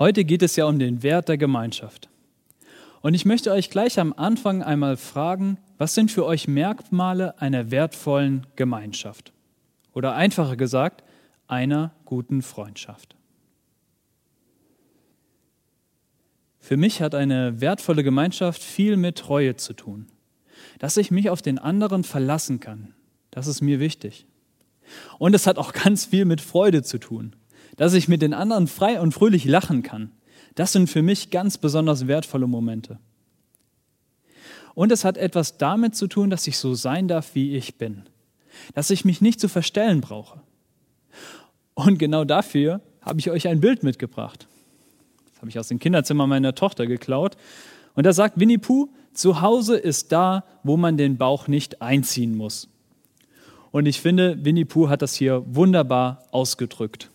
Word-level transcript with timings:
Heute 0.00 0.24
geht 0.24 0.42
es 0.42 0.56
ja 0.56 0.64
um 0.64 0.78
den 0.78 1.02
Wert 1.02 1.28
der 1.28 1.36
Gemeinschaft. 1.36 2.08
Und 3.02 3.12
ich 3.12 3.26
möchte 3.26 3.52
euch 3.52 3.68
gleich 3.68 4.00
am 4.00 4.14
Anfang 4.14 4.62
einmal 4.62 4.96
fragen, 4.96 5.58
was 5.76 5.94
sind 5.94 6.10
für 6.10 6.24
euch 6.24 6.48
Merkmale 6.48 7.38
einer 7.38 7.70
wertvollen 7.70 8.46
Gemeinschaft? 8.56 9.34
Oder 9.92 10.14
einfacher 10.14 10.56
gesagt, 10.56 11.04
einer 11.48 11.92
guten 12.06 12.40
Freundschaft. 12.40 13.14
Für 16.60 16.78
mich 16.78 17.02
hat 17.02 17.14
eine 17.14 17.60
wertvolle 17.60 18.02
Gemeinschaft 18.02 18.62
viel 18.62 18.96
mit 18.96 19.18
Treue 19.18 19.56
zu 19.56 19.74
tun. 19.74 20.06
Dass 20.78 20.96
ich 20.96 21.10
mich 21.10 21.28
auf 21.28 21.42
den 21.42 21.58
anderen 21.58 22.04
verlassen 22.04 22.58
kann, 22.58 22.94
das 23.30 23.46
ist 23.46 23.60
mir 23.60 23.80
wichtig. 23.80 24.24
Und 25.18 25.34
es 25.34 25.46
hat 25.46 25.58
auch 25.58 25.72
ganz 25.84 26.06
viel 26.06 26.24
mit 26.24 26.40
Freude 26.40 26.82
zu 26.82 26.96
tun. 26.96 27.36
Dass 27.80 27.94
ich 27.94 28.08
mit 28.08 28.20
den 28.20 28.34
anderen 28.34 28.66
frei 28.66 29.00
und 29.00 29.12
fröhlich 29.12 29.46
lachen 29.46 29.82
kann, 29.82 30.12
das 30.54 30.72
sind 30.72 30.90
für 30.90 31.00
mich 31.00 31.30
ganz 31.30 31.56
besonders 31.56 32.06
wertvolle 32.06 32.46
Momente. 32.46 32.98
Und 34.74 34.92
es 34.92 35.02
hat 35.02 35.16
etwas 35.16 35.56
damit 35.56 35.96
zu 35.96 36.06
tun, 36.06 36.28
dass 36.28 36.46
ich 36.46 36.58
so 36.58 36.74
sein 36.74 37.08
darf, 37.08 37.34
wie 37.34 37.56
ich 37.56 37.78
bin. 37.78 38.02
Dass 38.74 38.90
ich 38.90 39.06
mich 39.06 39.22
nicht 39.22 39.40
zu 39.40 39.48
verstellen 39.48 40.02
brauche. 40.02 40.42
Und 41.72 41.98
genau 41.98 42.24
dafür 42.24 42.82
habe 43.00 43.18
ich 43.18 43.30
euch 43.30 43.48
ein 43.48 43.62
Bild 43.62 43.82
mitgebracht. 43.82 44.46
Das 45.32 45.38
habe 45.38 45.48
ich 45.48 45.58
aus 45.58 45.68
dem 45.68 45.78
Kinderzimmer 45.78 46.26
meiner 46.26 46.54
Tochter 46.54 46.86
geklaut. 46.86 47.38
Und 47.94 48.04
da 48.04 48.12
sagt 48.12 48.38
Winnie 48.38 48.58
Pooh, 48.58 48.90
zu 49.14 49.40
Hause 49.40 49.78
ist 49.78 50.12
da, 50.12 50.44
wo 50.64 50.76
man 50.76 50.98
den 50.98 51.16
Bauch 51.16 51.48
nicht 51.48 51.80
einziehen 51.80 52.36
muss. 52.36 52.68
Und 53.70 53.86
ich 53.86 54.02
finde, 54.02 54.44
Winnie 54.44 54.66
Pooh 54.66 54.90
hat 54.90 55.00
das 55.00 55.14
hier 55.14 55.42
wunderbar 55.46 56.26
ausgedrückt. 56.30 57.08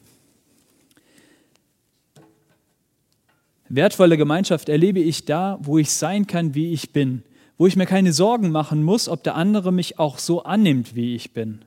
Wertvolle 3.70 4.18
Gemeinschaft 4.18 4.70
erlebe 4.70 5.00
ich 5.00 5.26
da, 5.26 5.58
wo 5.62 5.78
ich 5.78 5.92
sein 5.92 6.28
kann, 6.28 6.54
wie 6.54 6.72
ich 6.72 6.94
bin, 6.94 7.24
wo 7.58 7.66
ich 7.66 7.76
mir 7.76 7.86
keine 7.86 8.14
Sorgen 8.14 8.52
machen 8.52 8.84
muss, 8.84 9.10
ob 9.10 9.24
der 9.24 9.36
andere 9.36 9.72
mich 9.72 9.98
auch 9.98 10.20
so 10.20 10.44
annimmt, 10.44 10.96
wie 10.96 11.16
ich 11.16 11.34
bin. 11.34 11.66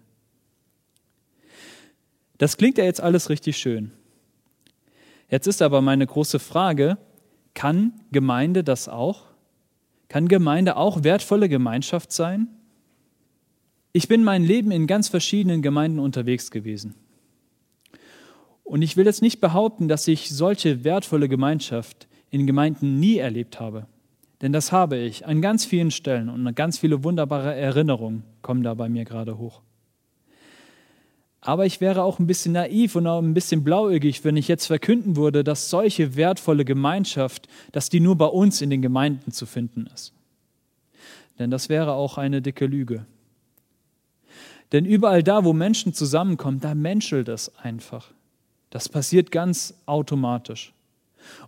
Das 2.39 2.57
klingt 2.57 2.79
ja 2.79 2.85
jetzt 2.85 3.01
alles 3.01 3.31
richtig 3.31 3.59
schön. 3.59 3.91
Jetzt 5.29 5.47
ist 5.47 5.61
aber 5.61 5.83
meine 5.83 6.07
große 6.07 6.39
Frage, 6.39 6.99
kann 7.53 7.93
Gemeinde 8.13 8.63
das 8.63 8.89
auch? 8.89 9.25
Kann 10.09 10.29
Gemeinde 10.29 10.77
auch 10.77 11.03
wertvolle 11.03 11.49
Gemeinschaft 11.49 12.13
sein? 12.13 12.47
Ich 13.93 14.07
bin 14.07 14.23
mein 14.23 14.45
Leben 14.45 14.71
in 14.71 14.87
ganz 14.87 15.09
verschiedenen 15.09 15.61
Gemeinden 15.61 15.99
unterwegs 15.99 16.51
gewesen. 16.51 16.95
Und 18.69 18.83
ich 18.83 18.99
will 18.99 19.07
jetzt 19.07 19.23
nicht 19.23 19.41
behaupten, 19.41 19.89
dass 19.89 20.07
ich 20.09 20.29
solche 20.29 20.85
wertvolle 20.85 21.31
Gemeinschaft 21.31 22.07
in 22.29 22.47
Gemeinden 22.47 23.01
nie 23.01 23.17
erlebt 23.17 23.61
habe. 23.61 23.87
Denn 24.43 24.53
das 24.53 24.73
habe 24.73 24.99
ich 24.99 25.25
an 25.25 25.41
ganz 25.41 25.65
vielen 25.65 25.91
Stellen 25.91 26.29
und 26.29 26.55
ganz 26.55 26.77
viele 26.77 27.03
wunderbare 27.03 27.55
Erinnerungen 27.55 28.25
kommen 28.43 28.63
da 28.63 28.75
bei 28.75 28.91
mir 28.91 29.07
gerade 29.07 29.39
hoch. 29.39 29.63
Aber 31.41 31.65
ich 31.65 31.81
wäre 31.81 32.03
auch 32.03 32.19
ein 32.19 32.27
bisschen 32.27 32.53
naiv 32.53 32.95
und 32.95 33.07
auch 33.07 33.23
ein 33.23 33.33
bisschen 33.33 33.65
blauäugig, 33.65 34.23
wenn 34.25 34.37
ich 34.37 34.49
jetzt 34.49 34.67
verkünden 34.67 35.17
würde, 35.17 35.45
dass 35.45 35.71
solche 35.71 36.15
wertvolle 36.15 36.67
Gemeinschaft, 36.67 37.49
dass 37.73 37.89
die 37.89 38.01
nur 38.01 38.17
bei 38.17 38.27
uns 38.27 38.61
in 38.61 38.69
den 38.69 38.83
Gemeinden 38.83 39.33
zu 39.33 39.47
finden 39.47 39.89
ist. 39.95 40.13
Denn 41.39 41.51
das 41.51 41.71
wäre 41.71 41.95
auch 41.95 42.19
eine 42.19 42.43
dicke 42.43 42.67
Lüge. 42.67 43.07
Denn 44.73 44.85
überall 44.85 45.23
da, 45.23 45.43
wo 45.47 45.55
Menschen 45.55 45.95
zusammenkommen, 45.95 46.61
da 46.61 46.75
menschelt 46.75 47.29
es 47.29 47.57
einfach. 47.57 48.13
Das 48.71 48.89
passiert 48.89 49.31
ganz 49.31 49.75
automatisch. 49.87 50.73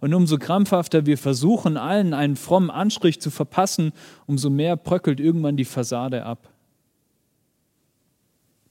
Und 0.01 0.15
umso 0.15 0.39
krampfhafter 0.39 1.07
wir 1.07 1.19
versuchen, 1.19 1.77
allen 1.77 2.15
einen 2.15 2.37
frommen 2.37 2.71
Anstrich 2.71 3.21
zu 3.21 3.31
verpassen, 3.31 3.93
umso 4.27 4.51
mehr 4.51 4.77
bröckelt 4.77 5.21
irgendwann 5.21 5.57
die 5.57 5.65
Fassade 5.65 6.25
ab. 6.25 6.51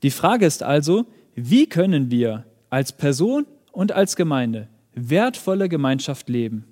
Die 0.04 0.12
Frage 0.12 0.46
ist 0.46 0.64
also, 0.64 1.06
wie 1.36 1.68
können 1.68 2.10
wir 2.12 2.46
als 2.70 2.92
Person 2.92 3.46
und 3.72 3.92
als 3.92 4.16
Gemeinde 4.16 4.68
wertvolle 4.94 5.70
Gemeinschaft 5.70 6.30
leben? 6.30 6.66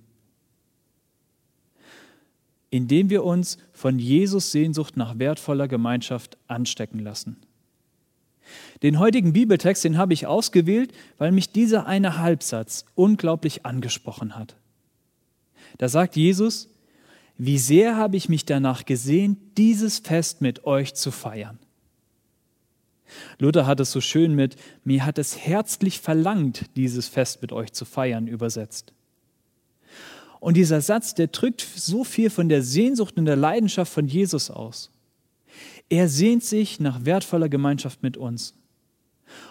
Indem 2.69 3.09
wir 3.09 3.23
uns 3.23 3.57
von 3.71 3.97
Jesus 3.97 4.51
Sehnsucht 4.51 4.97
nach 4.97 5.19
wertvoller 5.19 5.67
Gemeinschaft 5.67 6.37
anstecken 6.47 6.99
lassen. 6.99 7.37
Den 8.83 8.99
heutigen 8.99 9.33
Bibeltext, 9.33 9.83
den 9.83 9.97
habe 9.97 10.13
ich 10.13 10.27
ausgewählt, 10.27 10.93
weil 11.17 11.31
mich 11.31 11.51
dieser 11.51 11.87
eine 11.87 12.19
Halbsatz 12.19 12.85
unglaublich 12.95 13.65
angesprochen 13.65 14.35
hat. 14.35 14.55
Da 15.77 15.89
sagt 15.89 16.15
Jesus, 16.15 16.69
wie 17.37 17.57
sehr 17.57 17.95
habe 17.95 18.17
ich 18.17 18.29
mich 18.29 18.45
danach 18.45 18.85
gesehen, 18.85 19.37
dieses 19.57 19.99
Fest 19.99 20.41
mit 20.41 20.65
euch 20.65 20.95
zu 20.95 21.11
feiern. 21.11 21.59
Luther 23.39 23.65
hat 23.65 23.79
es 23.79 23.91
so 23.91 24.01
schön 24.01 24.33
mit, 24.33 24.55
mir 24.83 25.05
hat 25.05 25.17
es 25.17 25.37
herzlich 25.37 25.99
verlangt, 25.99 26.65
dieses 26.75 27.07
Fest 27.07 27.41
mit 27.41 27.51
euch 27.51 27.71
zu 27.73 27.85
feiern, 27.85 28.27
übersetzt. 28.27 28.93
Und 30.39 30.55
dieser 30.55 30.81
Satz, 30.81 31.15
der 31.15 31.27
drückt 31.27 31.61
so 31.61 32.03
viel 32.03 32.29
von 32.29 32.49
der 32.49 32.61
Sehnsucht 32.61 33.17
und 33.17 33.25
der 33.25 33.35
Leidenschaft 33.35 33.91
von 33.91 34.07
Jesus 34.07 34.49
aus. 34.49 34.91
Er 35.89 36.09
sehnt 36.09 36.43
sich 36.43 36.79
nach 36.79 37.05
wertvoller 37.05 37.49
Gemeinschaft 37.49 38.03
mit 38.03 38.17
uns. 38.17 38.53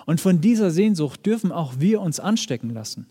Und 0.06 0.20
von 0.20 0.40
dieser 0.40 0.70
Sehnsucht 0.70 1.24
dürfen 1.24 1.52
auch 1.52 1.74
wir 1.78 2.00
uns 2.00 2.20
anstecken 2.20 2.70
lassen. 2.70 3.06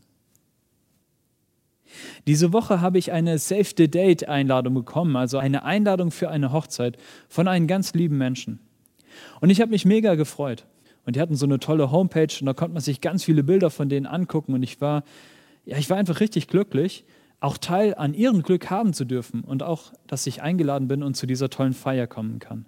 Diese 2.28 2.54
Woche 2.54 2.82
habe 2.82 2.98
ich 2.98 3.12
eine 3.12 3.38
Save 3.40 3.70
the 3.78 3.90
Date 3.90 4.28
Einladung 4.28 4.74
bekommen, 4.74 5.16
also 5.16 5.38
eine 5.38 5.64
Einladung 5.64 6.12
für 6.12 6.30
eine 6.30 6.52
Hochzeit 6.52 6.98
von 7.30 7.48
einem 7.48 7.68
ganz 7.68 7.94
lieben 7.94 8.18
Menschen. 8.18 8.60
Und 9.40 9.50
ich 9.50 9.62
habe 9.62 9.72
mich 9.72 9.86
mega 9.86 10.16
gefreut. 10.16 10.66
Und 11.06 11.16
die 11.16 11.22
hatten 11.22 11.36
so 11.36 11.46
eine 11.46 11.60
tolle 11.60 11.92
Homepage 11.92 12.34
und 12.40 12.48
da 12.48 12.54
konnte 12.54 12.74
man 12.74 12.82
sich 12.82 13.00
ganz 13.00 13.24
viele 13.24 13.44
Bilder 13.44 13.70
von 13.70 13.90
denen 13.90 14.08
angucken 14.08 14.54
und 14.56 14.64
ich 14.64 14.82
war, 14.82 15.04
ja, 15.64 15.78
ich 15.78 15.90
war 15.90 15.98
einfach 15.98 16.20
richtig 16.20 16.48
glücklich, 16.48 17.06
auch 17.40 17.60
Teil 17.60 17.94
an 17.94 18.16
ihrem 18.16 18.42
Glück 18.42 18.72
haben 18.72 18.92
zu 18.92 19.06
dürfen 19.06 19.42
und 19.42 19.62
auch, 19.62 19.94
dass 20.08 20.26
ich 20.26 20.42
eingeladen 20.42 20.88
bin 20.88 21.04
und 21.04 21.16
zu 21.16 21.28
dieser 21.28 21.52
tollen 21.52 21.74
Feier 21.74 22.08
kommen 22.08 22.40
kann. 22.40 22.66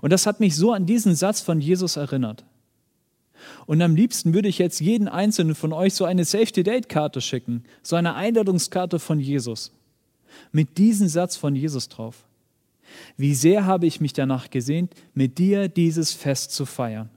Und 0.00 0.12
das 0.12 0.26
hat 0.26 0.40
mich 0.40 0.56
so 0.56 0.72
an 0.72 0.86
diesen 0.86 1.14
Satz 1.14 1.40
von 1.40 1.60
Jesus 1.60 1.96
erinnert. 1.96 2.44
Und 3.66 3.80
am 3.82 3.94
liebsten 3.94 4.34
würde 4.34 4.48
ich 4.48 4.58
jetzt 4.58 4.80
jeden 4.80 5.08
einzelnen 5.08 5.54
von 5.54 5.72
euch 5.72 5.94
so 5.94 6.04
eine 6.04 6.24
Safety-Date-Karte 6.24 7.20
schicken, 7.20 7.64
so 7.82 7.96
eine 7.96 8.14
Einladungskarte 8.14 8.98
von 8.98 9.20
Jesus, 9.20 9.72
mit 10.52 10.78
diesem 10.78 11.08
Satz 11.08 11.36
von 11.36 11.54
Jesus 11.54 11.88
drauf. 11.88 12.24
Wie 13.16 13.34
sehr 13.34 13.66
habe 13.66 13.86
ich 13.86 14.00
mich 14.00 14.12
danach 14.12 14.50
gesehnt, 14.50 14.94
mit 15.14 15.38
dir 15.38 15.68
dieses 15.68 16.12
Fest 16.12 16.52
zu 16.52 16.66
feiern. 16.66 17.10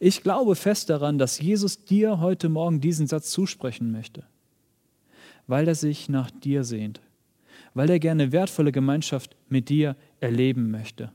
Ich 0.00 0.22
glaube 0.22 0.54
fest 0.56 0.90
daran, 0.90 1.18
dass 1.18 1.38
Jesus 1.38 1.84
dir 1.84 2.20
heute 2.20 2.48
Morgen 2.48 2.80
diesen 2.80 3.06
Satz 3.06 3.30
zusprechen 3.30 3.92
möchte, 3.92 4.24
weil 5.46 5.68
er 5.68 5.74
sich 5.74 6.08
nach 6.08 6.30
dir 6.30 6.64
sehnt 6.64 7.00
weil 7.74 7.90
er 7.90 7.98
gerne 7.98 8.32
wertvolle 8.32 8.72
Gemeinschaft 8.72 9.36
mit 9.48 9.68
dir 9.68 9.96
erleben 10.22 10.70
möchte. 10.70 11.12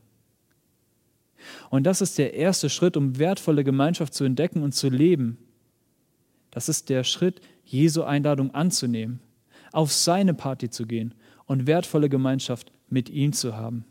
Und 1.70 1.84
das 1.84 2.00
ist 2.00 2.18
der 2.18 2.34
erste 2.34 2.68
Schritt, 2.68 2.96
um 2.96 3.18
wertvolle 3.18 3.64
Gemeinschaft 3.64 4.14
zu 4.14 4.24
entdecken 4.24 4.62
und 4.62 4.72
zu 4.72 4.88
leben. 4.88 5.38
Das 6.50 6.68
ist 6.68 6.88
der 6.88 7.04
Schritt, 7.04 7.40
Jesu 7.64 8.02
Einladung 8.02 8.54
anzunehmen, 8.54 9.20
auf 9.72 9.92
seine 9.92 10.34
Party 10.34 10.70
zu 10.70 10.86
gehen 10.86 11.14
und 11.46 11.66
wertvolle 11.66 12.08
Gemeinschaft 12.08 12.72
mit 12.88 13.08
ihm 13.08 13.32
zu 13.32 13.56
haben. 13.56 13.84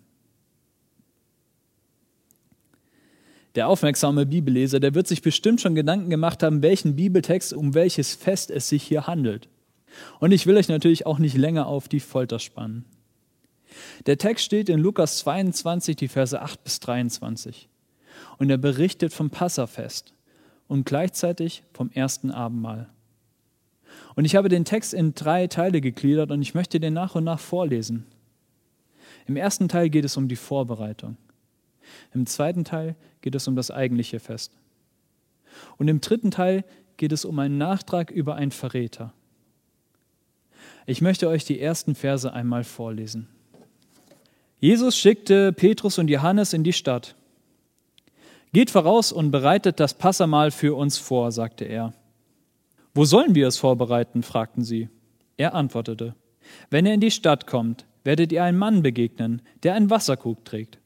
Der 3.55 3.67
aufmerksame 3.67 4.27
Bibelleser, 4.27 4.79
der 4.79 4.93
wird 4.93 5.07
sich 5.07 5.23
bestimmt 5.23 5.61
schon 5.61 5.73
Gedanken 5.73 6.11
gemacht 6.11 6.43
haben, 6.43 6.61
welchen 6.61 6.95
Bibeltext, 6.95 7.53
um 7.53 7.73
welches 7.73 8.13
Fest 8.13 8.51
es 8.51 8.69
sich 8.69 8.83
hier 8.83 9.07
handelt. 9.07 9.49
Und 10.19 10.31
ich 10.31 10.45
will 10.45 10.57
euch 10.57 10.67
natürlich 10.67 11.07
auch 11.07 11.17
nicht 11.17 11.35
länger 11.35 11.65
auf 11.65 11.87
die 11.87 11.99
Folter 11.99 12.37
spannen. 12.37 12.85
Der 14.05 14.17
Text 14.17 14.45
steht 14.45 14.69
in 14.69 14.79
Lukas 14.79 15.19
22, 15.19 15.95
die 15.95 16.07
Verse 16.07 16.39
8 16.39 16.63
bis 16.63 16.79
23. 16.79 17.69
Und 18.37 18.49
er 18.49 18.57
berichtet 18.57 19.13
vom 19.13 19.29
Passafest 19.29 20.13
und 20.67 20.85
gleichzeitig 20.85 21.63
vom 21.73 21.91
ersten 21.91 22.31
Abendmahl. 22.31 22.89
Und 24.15 24.25
ich 24.25 24.35
habe 24.35 24.49
den 24.49 24.65
Text 24.65 24.93
in 24.93 25.13
drei 25.13 25.47
Teile 25.47 25.81
gegliedert 25.81 26.31
und 26.31 26.41
ich 26.41 26.53
möchte 26.53 26.79
den 26.79 26.93
nach 26.93 27.15
und 27.15 27.23
nach 27.23 27.39
vorlesen. 27.39 28.05
Im 29.27 29.35
ersten 29.35 29.67
Teil 29.67 29.89
geht 29.89 30.05
es 30.05 30.17
um 30.17 30.27
die 30.27 30.35
Vorbereitung. 30.35 31.17
Im 32.13 32.25
zweiten 32.25 32.63
Teil 32.63 32.95
geht 33.21 33.35
es 33.35 33.47
um 33.47 33.55
das 33.55 33.71
eigentliche 33.71 34.19
Fest. 34.19 34.51
Und 35.77 35.87
im 35.87 36.01
dritten 36.01 36.31
Teil 36.31 36.63
geht 36.97 37.11
es 37.11 37.25
um 37.25 37.39
einen 37.39 37.57
Nachtrag 37.57 38.11
über 38.11 38.35
einen 38.35 38.51
Verräter. 38.51 39.13
Ich 40.85 41.01
möchte 41.01 41.27
euch 41.27 41.45
die 41.45 41.59
ersten 41.59 41.95
Verse 41.95 42.31
einmal 42.31 42.63
vorlesen. 42.63 43.27
Jesus 44.59 44.97
schickte 44.97 45.53
Petrus 45.53 45.99
und 45.99 46.09
Johannes 46.09 46.53
in 46.53 46.63
die 46.63 46.73
Stadt. 46.73 47.15
Geht 48.53 48.71
voraus 48.71 49.11
und 49.11 49.29
bereitet 49.29 49.79
das 49.79 49.93
Passamahl 49.93 50.51
für 50.51 50.75
uns 50.75 50.97
vor, 50.97 51.31
sagte 51.31 51.65
er. 51.65 51.93
Wo 52.95 53.05
sollen 53.05 53.35
wir 53.35 53.47
es 53.47 53.57
vorbereiten? 53.57 54.23
fragten 54.23 54.63
sie. 54.63 54.89
Er 55.37 55.53
antwortete, 55.53 56.15
Wenn 56.71 56.87
ihr 56.87 56.95
in 56.95 57.01
die 57.01 57.11
Stadt 57.11 57.45
kommt, 57.45 57.85
werdet 58.03 58.31
ihr 58.31 58.43
einen 58.43 58.57
Mann 58.57 58.81
begegnen, 58.81 59.43
der 59.61 59.75
einen 59.75 59.91
Wasserkrug 59.91 60.43
trägt. 60.43 60.79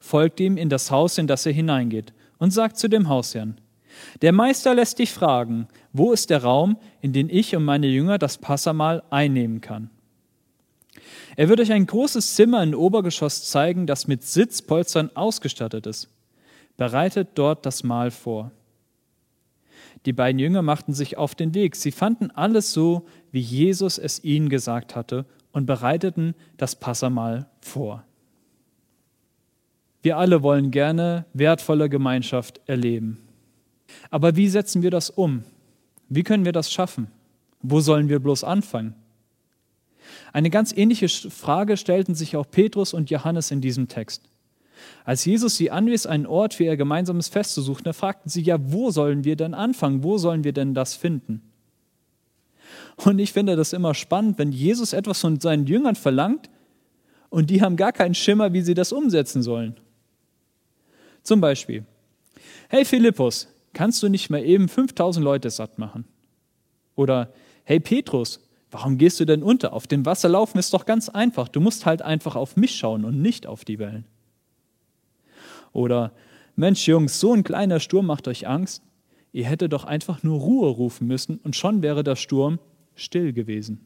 Folgt 0.00 0.40
ihm 0.40 0.56
in 0.56 0.68
das 0.68 0.90
Haus, 0.90 1.18
in 1.18 1.28
das 1.28 1.46
er 1.46 1.52
hineingeht, 1.52 2.12
und 2.38 2.50
sagt 2.50 2.78
zu 2.78 2.88
dem 2.88 3.08
Hausherrn, 3.08 3.60
der 4.22 4.32
Meister 4.32 4.74
lässt 4.74 4.98
dich 4.98 5.12
fragen, 5.12 5.68
wo 5.92 6.12
ist 6.12 6.30
der 6.30 6.42
Raum, 6.42 6.76
in 7.00 7.12
den 7.12 7.28
ich 7.30 7.54
und 7.54 7.64
meine 7.64 7.86
Jünger 7.86 8.18
das 8.18 8.38
Passamal 8.38 9.04
einnehmen 9.10 9.60
kann? 9.60 9.90
Er 11.36 11.48
wird 11.48 11.60
euch 11.60 11.72
ein 11.72 11.86
großes 11.86 12.34
Zimmer 12.34 12.62
im 12.62 12.74
Obergeschoss 12.74 13.48
zeigen, 13.48 13.86
das 13.86 14.06
mit 14.06 14.22
Sitzpolstern 14.22 15.10
ausgestattet 15.14 15.86
ist. 15.86 16.08
Bereitet 16.76 17.28
dort 17.34 17.66
das 17.66 17.84
Mahl 17.84 18.10
vor. 18.10 18.50
Die 20.06 20.12
beiden 20.12 20.38
Jünger 20.38 20.62
machten 20.62 20.92
sich 20.92 21.16
auf 21.16 21.34
den 21.34 21.54
Weg. 21.54 21.76
Sie 21.76 21.92
fanden 21.92 22.30
alles 22.30 22.72
so, 22.72 23.06
wie 23.30 23.40
Jesus 23.40 23.98
es 23.98 24.22
ihnen 24.22 24.48
gesagt 24.48 24.94
hatte 24.94 25.24
und 25.52 25.66
bereiteten 25.66 26.34
das 26.56 26.76
Passamal 26.76 27.48
vor. 27.60 28.04
Wir 30.02 30.18
alle 30.18 30.42
wollen 30.42 30.70
gerne 30.70 31.24
wertvolle 31.32 31.88
Gemeinschaft 31.88 32.60
erleben. 32.66 33.18
Aber 34.10 34.36
wie 34.36 34.48
setzen 34.48 34.82
wir 34.82 34.90
das 34.90 35.08
um? 35.08 35.44
Wie 36.08 36.22
können 36.22 36.44
wir 36.44 36.52
das 36.52 36.70
schaffen? 36.70 37.08
Wo 37.62 37.80
sollen 37.80 38.10
wir 38.10 38.18
bloß 38.18 38.44
anfangen? 38.44 38.94
Eine 40.32 40.50
ganz 40.50 40.72
ähnliche 40.72 41.08
Frage 41.08 41.76
stellten 41.76 42.14
sich 42.14 42.36
auch 42.36 42.50
Petrus 42.50 42.94
und 42.94 43.10
Johannes 43.10 43.50
in 43.50 43.60
diesem 43.60 43.88
Text. 43.88 44.22
Als 45.04 45.24
Jesus 45.24 45.56
sie 45.56 45.70
anwies, 45.70 46.06
einen 46.06 46.26
Ort 46.26 46.54
für 46.54 46.64
ihr 46.64 46.76
gemeinsames 46.76 47.28
Fest 47.28 47.54
zu 47.54 47.62
suchen, 47.62 47.84
da 47.84 47.92
fragten 47.92 48.30
sie, 48.30 48.42
ja, 48.42 48.58
wo 48.60 48.90
sollen 48.90 49.24
wir 49.24 49.36
denn 49.36 49.54
anfangen? 49.54 50.02
Wo 50.02 50.18
sollen 50.18 50.44
wir 50.44 50.52
denn 50.52 50.74
das 50.74 50.94
finden? 50.94 51.42
Und 52.96 53.18
ich 53.18 53.32
finde 53.32 53.56
das 53.56 53.72
immer 53.72 53.94
spannend, 53.94 54.38
wenn 54.38 54.52
Jesus 54.52 54.92
etwas 54.92 55.20
von 55.20 55.40
seinen 55.40 55.66
Jüngern 55.66 55.96
verlangt 55.96 56.50
und 57.30 57.50
die 57.50 57.62
haben 57.62 57.76
gar 57.76 57.92
keinen 57.92 58.14
Schimmer, 58.14 58.52
wie 58.52 58.62
sie 58.62 58.74
das 58.74 58.92
umsetzen 58.92 59.42
sollen. 59.42 59.76
Zum 61.22 61.40
Beispiel, 61.40 61.84
hey 62.68 62.84
Philippus, 62.84 63.48
kannst 63.72 64.02
du 64.02 64.08
nicht 64.08 64.30
mal 64.30 64.44
eben 64.44 64.68
5000 64.68 65.24
Leute 65.24 65.50
satt 65.50 65.78
machen? 65.78 66.04
Oder, 66.94 67.32
hey 67.64 67.80
Petrus, 67.80 68.40
warum 68.74 68.98
gehst 68.98 69.20
du 69.20 69.24
denn 69.24 69.44
unter? 69.44 69.72
Auf 69.72 69.86
dem 69.86 70.04
Wasser 70.04 70.28
laufen 70.28 70.58
ist 70.58 70.74
doch 70.74 70.84
ganz 70.84 71.08
einfach. 71.08 71.46
Du 71.46 71.60
musst 71.60 71.86
halt 71.86 72.02
einfach 72.02 72.34
auf 72.34 72.56
mich 72.56 72.74
schauen 72.74 73.04
und 73.04 73.22
nicht 73.22 73.46
auf 73.46 73.64
die 73.64 73.78
Wellen. 73.78 74.04
Oder, 75.72 76.12
Mensch 76.56 76.86
Jungs, 76.88 77.20
so 77.20 77.32
ein 77.32 77.44
kleiner 77.44 77.78
Sturm 77.78 78.06
macht 78.06 78.26
euch 78.26 78.48
Angst. 78.48 78.82
Ihr 79.32 79.46
hättet 79.46 79.72
doch 79.72 79.84
einfach 79.84 80.24
nur 80.24 80.40
Ruhe 80.40 80.68
rufen 80.70 81.06
müssen 81.06 81.38
und 81.38 81.54
schon 81.54 81.82
wäre 81.82 82.02
der 82.02 82.16
Sturm 82.16 82.58
still 82.96 83.32
gewesen. 83.32 83.80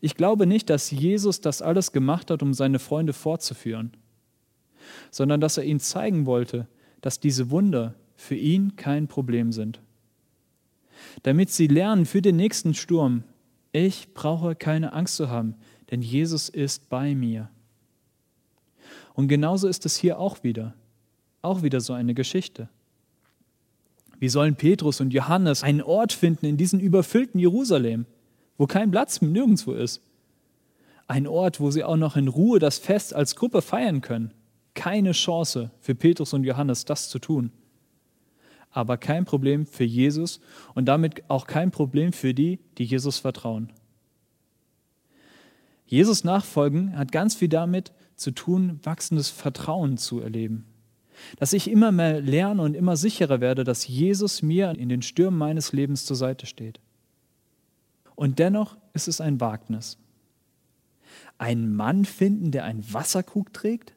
Ich 0.00 0.16
glaube 0.16 0.46
nicht, 0.46 0.70
dass 0.70 0.90
Jesus 0.90 1.42
das 1.42 1.60
alles 1.60 1.92
gemacht 1.92 2.30
hat, 2.30 2.42
um 2.42 2.54
seine 2.54 2.78
Freunde 2.78 3.12
fortzuführen, 3.12 3.92
sondern 5.10 5.40
dass 5.42 5.58
er 5.58 5.64
ihnen 5.64 5.80
zeigen 5.80 6.24
wollte, 6.24 6.66
dass 7.02 7.20
diese 7.20 7.50
Wunder 7.50 7.94
für 8.16 8.36
ihn 8.36 8.74
kein 8.76 9.06
Problem 9.06 9.52
sind. 9.52 9.82
Damit 11.22 11.50
sie 11.50 11.66
lernen 11.66 12.06
für 12.06 12.22
den 12.22 12.36
nächsten 12.36 12.74
Sturm, 12.74 13.24
ich 13.72 14.12
brauche 14.14 14.54
keine 14.54 14.92
Angst 14.92 15.16
zu 15.16 15.30
haben, 15.30 15.54
denn 15.90 16.02
Jesus 16.02 16.48
ist 16.48 16.88
bei 16.88 17.14
mir. 17.14 17.48
Und 19.14 19.28
genauso 19.28 19.68
ist 19.68 19.86
es 19.86 19.96
hier 19.96 20.18
auch 20.18 20.42
wieder. 20.42 20.74
Auch 21.42 21.62
wieder 21.62 21.80
so 21.80 21.92
eine 21.92 22.14
Geschichte. 22.14 22.68
Wie 24.18 24.28
sollen 24.28 24.54
Petrus 24.54 25.00
und 25.00 25.12
Johannes 25.12 25.62
einen 25.62 25.82
Ort 25.82 26.12
finden 26.12 26.46
in 26.46 26.56
diesem 26.56 26.78
überfüllten 26.78 27.40
Jerusalem, 27.40 28.06
wo 28.56 28.66
kein 28.66 28.90
Platz 28.90 29.20
nirgendwo 29.20 29.72
ist? 29.72 30.00
Ein 31.08 31.26
Ort, 31.26 31.58
wo 31.60 31.70
sie 31.70 31.82
auch 31.82 31.96
noch 31.96 32.16
in 32.16 32.28
Ruhe 32.28 32.58
das 32.58 32.78
Fest 32.78 33.14
als 33.14 33.34
Gruppe 33.34 33.62
feiern 33.62 34.00
können. 34.00 34.32
Keine 34.74 35.12
Chance 35.12 35.70
für 35.80 35.94
Petrus 35.94 36.32
und 36.32 36.44
Johannes, 36.44 36.84
das 36.84 37.08
zu 37.08 37.18
tun. 37.18 37.50
Aber 38.72 38.96
kein 38.96 39.24
Problem 39.24 39.66
für 39.66 39.84
Jesus 39.84 40.40
und 40.74 40.86
damit 40.86 41.28
auch 41.28 41.46
kein 41.46 41.70
Problem 41.70 42.12
für 42.12 42.34
die, 42.34 42.58
die 42.78 42.84
Jesus 42.84 43.18
vertrauen. 43.18 43.72
Jesus 45.86 46.24
nachfolgen 46.24 46.96
hat 46.96 47.12
ganz 47.12 47.34
viel 47.34 47.48
damit 47.48 47.92
zu 48.16 48.30
tun, 48.30 48.80
wachsendes 48.82 49.28
Vertrauen 49.28 49.98
zu 49.98 50.20
erleben. 50.20 50.64
Dass 51.38 51.52
ich 51.52 51.70
immer 51.70 51.92
mehr 51.92 52.20
lerne 52.22 52.62
und 52.62 52.74
immer 52.74 52.96
sicherer 52.96 53.40
werde, 53.40 53.62
dass 53.62 53.86
Jesus 53.86 54.40
mir 54.40 54.70
in 54.70 54.88
den 54.88 55.02
Stürmen 55.02 55.38
meines 55.38 55.72
Lebens 55.72 56.06
zur 56.06 56.16
Seite 56.16 56.46
steht. 56.46 56.80
Und 58.14 58.38
dennoch 58.38 58.78
ist 58.94 59.08
es 59.08 59.20
ein 59.20 59.40
Wagnis. 59.40 59.98
Einen 61.38 61.74
Mann 61.74 62.04
finden, 62.04 62.52
der 62.52 62.64
einen 62.64 62.90
Wasserkrug 62.92 63.52
trägt, 63.52 63.94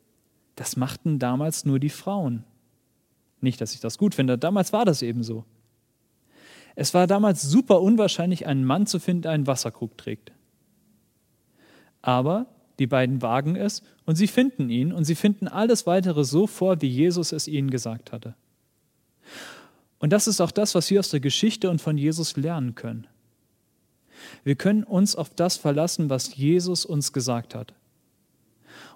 das 0.55 0.77
machten 0.77 1.19
damals 1.19 1.65
nur 1.65 1.79
die 1.79 1.89
Frauen. 1.89 2.43
Nicht, 3.45 3.61
dass 3.61 3.75
ich 3.75 3.79
das 3.79 3.99
gut 3.99 4.15
finde, 4.15 4.39
damals 4.39 4.73
war 4.73 4.85
das 4.85 5.03
eben 5.03 5.21
so. 5.21 5.45
Es 6.73 6.95
war 6.95 7.05
damals 7.05 7.43
super 7.43 7.79
unwahrscheinlich, 7.79 8.47
einen 8.47 8.65
Mann 8.65 8.87
zu 8.87 8.97
finden, 8.99 9.21
der 9.21 9.31
einen 9.33 9.45
Wasserkrug 9.45 9.95
trägt. 9.99 10.31
Aber 12.01 12.47
die 12.79 12.87
beiden 12.87 13.21
wagen 13.21 13.55
es 13.55 13.83
und 14.07 14.15
sie 14.15 14.25
finden 14.25 14.71
ihn 14.71 14.91
und 14.91 15.03
sie 15.03 15.13
finden 15.13 15.47
alles 15.47 15.85
weitere 15.85 16.23
so 16.23 16.47
vor, 16.47 16.81
wie 16.81 16.87
Jesus 16.87 17.31
es 17.31 17.47
ihnen 17.47 17.69
gesagt 17.69 18.11
hatte. 18.11 18.33
Und 19.99 20.11
das 20.11 20.25
ist 20.25 20.41
auch 20.41 20.51
das, 20.51 20.73
was 20.73 20.89
wir 20.89 20.99
aus 20.99 21.09
der 21.09 21.19
Geschichte 21.19 21.69
und 21.69 21.81
von 21.81 21.99
Jesus 21.99 22.35
lernen 22.37 22.73
können. 22.73 23.05
Wir 24.43 24.55
können 24.55 24.83
uns 24.83 25.15
auf 25.15 25.29
das 25.29 25.55
verlassen, 25.55 26.09
was 26.09 26.35
Jesus 26.35 26.83
uns 26.83 27.13
gesagt 27.13 27.53
hat. 27.53 27.75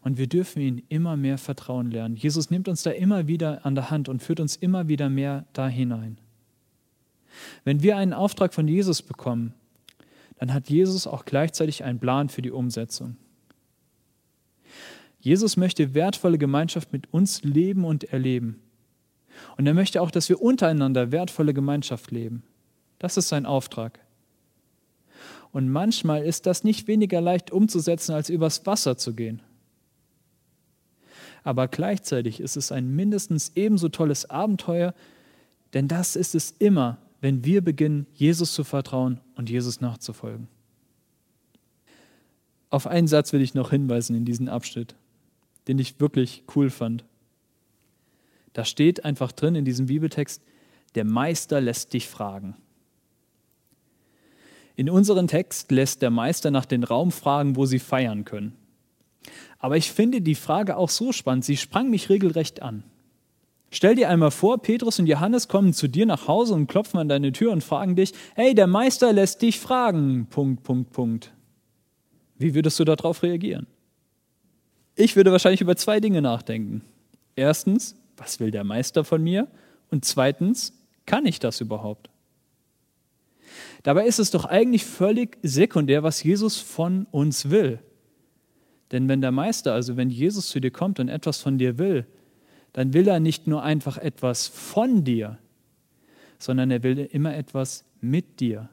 Und 0.01 0.17
wir 0.17 0.27
dürfen 0.27 0.61
ihm 0.61 0.81
immer 0.87 1.17
mehr 1.17 1.37
Vertrauen 1.37 1.91
lernen. 1.91 2.15
Jesus 2.15 2.49
nimmt 2.49 2.67
uns 2.67 2.83
da 2.83 2.91
immer 2.91 3.27
wieder 3.27 3.65
an 3.65 3.75
der 3.75 3.91
Hand 3.91 4.07
und 4.07 4.23
führt 4.23 4.39
uns 4.39 4.55
immer 4.55 4.87
wieder 4.87 5.09
mehr 5.09 5.45
da 5.53 5.67
hinein. 5.67 6.17
Wenn 7.63 7.83
wir 7.83 7.97
einen 7.97 8.13
Auftrag 8.13 8.53
von 8.53 8.67
Jesus 8.67 9.01
bekommen, 9.01 9.53
dann 10.37 10.53
hat 10.53 10.69
Jesus 10.69 11.05
auch 11.05 11.25
gleichzeitig 11.25 11.83
einen 11.83 11.99
Plan 11.99 12.29
für 12.29 12.41
die 12.41 12.51
Umsetzung. 12.51 13.17
Jesus 15.19 15.57
möchte 15.57 15.93
wertvolle 15.93 16.37
Gemeinschaft 16.37 16.93
mit 16.93 17.13
uns 17.13 17.43
leben 17.43 17.83
und 17.83 18.05
erleben. 18.05 18.61
Und 19.57 19.67
er 19.67 19.73
möchte 19.73 20.01
auch, 20.01 20.11
dass 20.11 20.29
wir 20.29 20.41
untereinander 20.41 21.11
wertvolle 21.11 21.53
Gemeinschaft 21.53 22.11
leben. 22.11 22.43
Das 22.99 23.17
ist 23.17 23.27
sein 23.27 23.45
Auftrag. 23.45 23.99
Und 25.51 25.69
manchmal 25.69 26.23
ist 26.23 26.45
das 26.45 26.63
nicht 26.63 26.87
weniger 26.87 27.21
leicht 27.21 27.51
umzusetzen, 27.51 28.13
als 28.13 28.29
übers 28.29 28.65
Wasser 28.65 28.97
zu 28.97 29.13
gehen. 29.13 29.41
Aber 31.49 31.67
gleichzeitig 31.67 32.39
ist 32.39 32.55
es 32.55 32.71
ein 32.71 32.95
mindestens 32.95 33.51
ebenso 33.55 33.89
tolles 33.89 34.29
Abenteuer, 34.29 34.93
denn 35.73 35.87
das 35.87 36.15
ist 36.15 36.35
es 36.35 36.51
immer, 36.51 36.97
wenn 37.21 37.43
wir 37.43 37.63
beginnen, 37.63 38.05
Jesus 38.13 38.53
zu 38.53 38.63
vertrauen 38.63 39.19
und 39.35 39.49
Jesus 39.49 39.81
nachzufolgen. 39.81 40.47
Auf 42.69 42.85
einen 42.87 43.07
Satz 43.07 43.33
will 43.33 43.41
ich 43.41 43.55
noch 43.55 43.71
hinweisen 43.71 44.15
in 44.15 44.25
diesem 44.25 44.47
Abschnitt 44.47 44.95
den 45.69 45.77
ich 45.77 45.99
wirklich 45.99 46.43
cool 46.55 46.71
fand. 46.71 47.05
Da 48.53 48.65
steht 48.65 49.05
einfach 49.05 49.31
drin 49.31 49.53
in 49.53 49.65
diesem 49.65 49.85
Bibeltext, 49.85 50.41
der 50.95 51.05
Meister 51.05 51.61
lässt 51.61 51.93
dich 51.93 52.07
fragen. 52.07 52.55
In 54.75 54.89
unserem 54.89 55.27
Text 55.27 55.71
lässt 55.71 56.01
der 56.01 56.09
Meister 56.09 56.49
nach 56.49 56.65
den 56.65 56.83
Raum 56.83 57.11
fragen, 57.11 57.55
wo 57.55 57.67
sie 57.67 57.77
feiern 57.77 58.25
können. 58.25 58.55
Aber 59.57 59.77
ich 59.77 59.91
finde 59.91 60.21
die 60.21 60.35
Frage 60.35 60.77
auch 60.77 60.89
so 60.89 61.11
spannend, 61.11 61.45
sie 61.45 61.57
sprang 61.57 61.89
mich 61.89 62.09
regelrecht 62.09 62.61
an. 62.61 62.83
Stell 63.71 63.95
dir 63.95 64.09
einmal 64.09 64.31
vor, 64.31 64.61
Petrus 64.61 64.99
und 64.99 65.05
Johannes 65.05 65.47
kommen 65.47 65.73
zu 65.73 65.87
dir 65.87 66.05
nach 66.05 66.27
Hause 66.27 66.55
und 66.55 66.67
klopfen 66.67 66.99
an 66.99 67.09
deine 67.09 67.31
Tür 67.31 67.51
und 67.51 67.63
fragen 67.63 67.95
dich, 67.95 68.13
hey, 68.35 68.55
der 68.55 68.67
Meister 68.67 69.13
lässt 69.13 69.41
dich 69.41 69.59
fragen, 69.59 70.27
Punkt, 70.29 70.63
Punkt, 70.63 70.91
Punkt. 70.91 71.33
Wie 72.37 72.55
würdest 72.55 72.79
du 72.79 72.85
darauf 72.85 73.21
reagieren? 73.21 73.67
Ich 74.95 75.15
würde 75.15 75.31
wahrscheinlich 75.31 75.61
über 75.61 75.75
zwei 75.75 75.99
Dinge 75.99 76.21
nachdenken. 76.21 76.81
Erstens, 77.35 77.95
was 78.17 78.39
will 78.39 78.49
der 78.51 78.63
Meister 78.63 79.03
von 79.03 79.23
mir? 79.23 79.47
Und 79.91 80.03
zweitens, 80.03 80.73
kann 81.05 81.25
ich 81.25 81.39
das 81.39 81.61
überhaupt? 81.61 82.09
Dabei 83.83 84.05
ist 84.05 84.19
es 84.19 84.31
doch 84.31 84.45
eigentlich 84.45 84.85
völlig 84.85 85.37
sekundär, 85.41 86.03
was 86.03 86.23
Jesus 86.23 86.57
von 86.59 87.07
uns 87.11 87.49
will. 87.49 87.79
Denn 88.91 89.07
wenn 89.07 89.21
der 89.21 89.31
Meister, 89.31 89.73
also 89.73 89.97
wenn 89.97 90.09
Jesus 90.09 90.49
zu 90.49 90.59
dir 90.59 90.71
kommt 90.71 90.99
und 90.99 91.09
etwas 91.09 91.39
von 91.39 91.57
dir 91.57 91.77
will, 91.77 92.05
dann 92.73 92.93
will 92.93 93.07
er 93.07 93.19
nicht 93.19 93.47
nur 93.47 93.63
einfach 93.63 93.97
etwas 93.97 94.47
von 94.47 95.03
dir, 95.03 95.37
sondern 96.37 96.71
er 96.71 96.83
will 96.83 96.99
immer 96.99 97.35
etwas 97.35 97.85
mit 98.01 98.39
dir. 98.39 98.69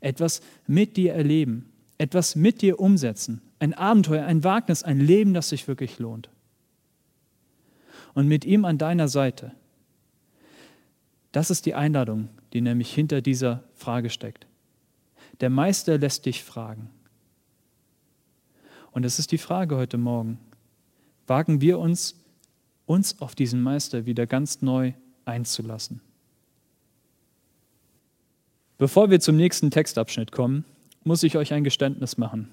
Etwas 0.00 0.40
mit 0.66 0.96
dir 0.96 1.14
erleben, 1.14 1.72
etwas 1.98 2.36
mit 2.36 2.62
dir 2.62 2.80
umsetzen, 2.80 3.40
ein 3.58 3.74
Abenteuer, 3.74 4.24
ein 4.24 4.44
Wagnis, 4.44 4.82
ein 4.82 5.00
Leben, 5.00 5.34
das 5.34 5.48
sich 5.48 5.68
wirklich 5.68 5.98
lohnt. 5.98 6.28
Und 8.14 8.28
mit 8.28 8.44
ihm 8.44 8.64
an 8.64 8.78
deiner 8.78 9.08
Seite, 9.08 9.52
Das 11.32 11.50
ist 11.50 11.64
die 11.64 11.74
Einladung, 11.74 12.28
die 12.52 12.60
nämlich 12.60 12.94
hinter 12.94 13.22
dieser 13.22 13.64
Frage 13.74 14.10
steckt. 14.10 14.46
Der 15.40 15.48
Meister 15.48 15.98
lässt 15.98 16.26
dich 16.26 16.44
fragen. 16.44 16.90
Und 18.92 19.04
es 19.04 19.18
ist 19.18 19.32
die 19.32 19.38
Frage 19.38 19.76
heute 19.76 19.98
Morgen. 19.98 20.38
Wagen 21.26 21.60
wir 21.60 21.78
uns, 21.78 22.20
uns 22.86 23.20
auf 23.20 23.34
diesen 23.34 23.62
Meister 23.62 24.06
wieder 24.06 24.26
ganz 24.26 24.60
neu 24.60 24.92
einzulassen? 25.24 26.02
Bevor 28.76 29.10
wir 29.10 29.20
zum 29.20 29.36
nächsten 29.36 29.70
Textabschnitt 29.70 30.30
kommen, 30.30 30.64
muss 31.04 31.22
ich 31.22 31.36
euch 31.36 31.52
ein 31.52 31.64
Geständnis 31.64 32.18
machen. 32.18 32.50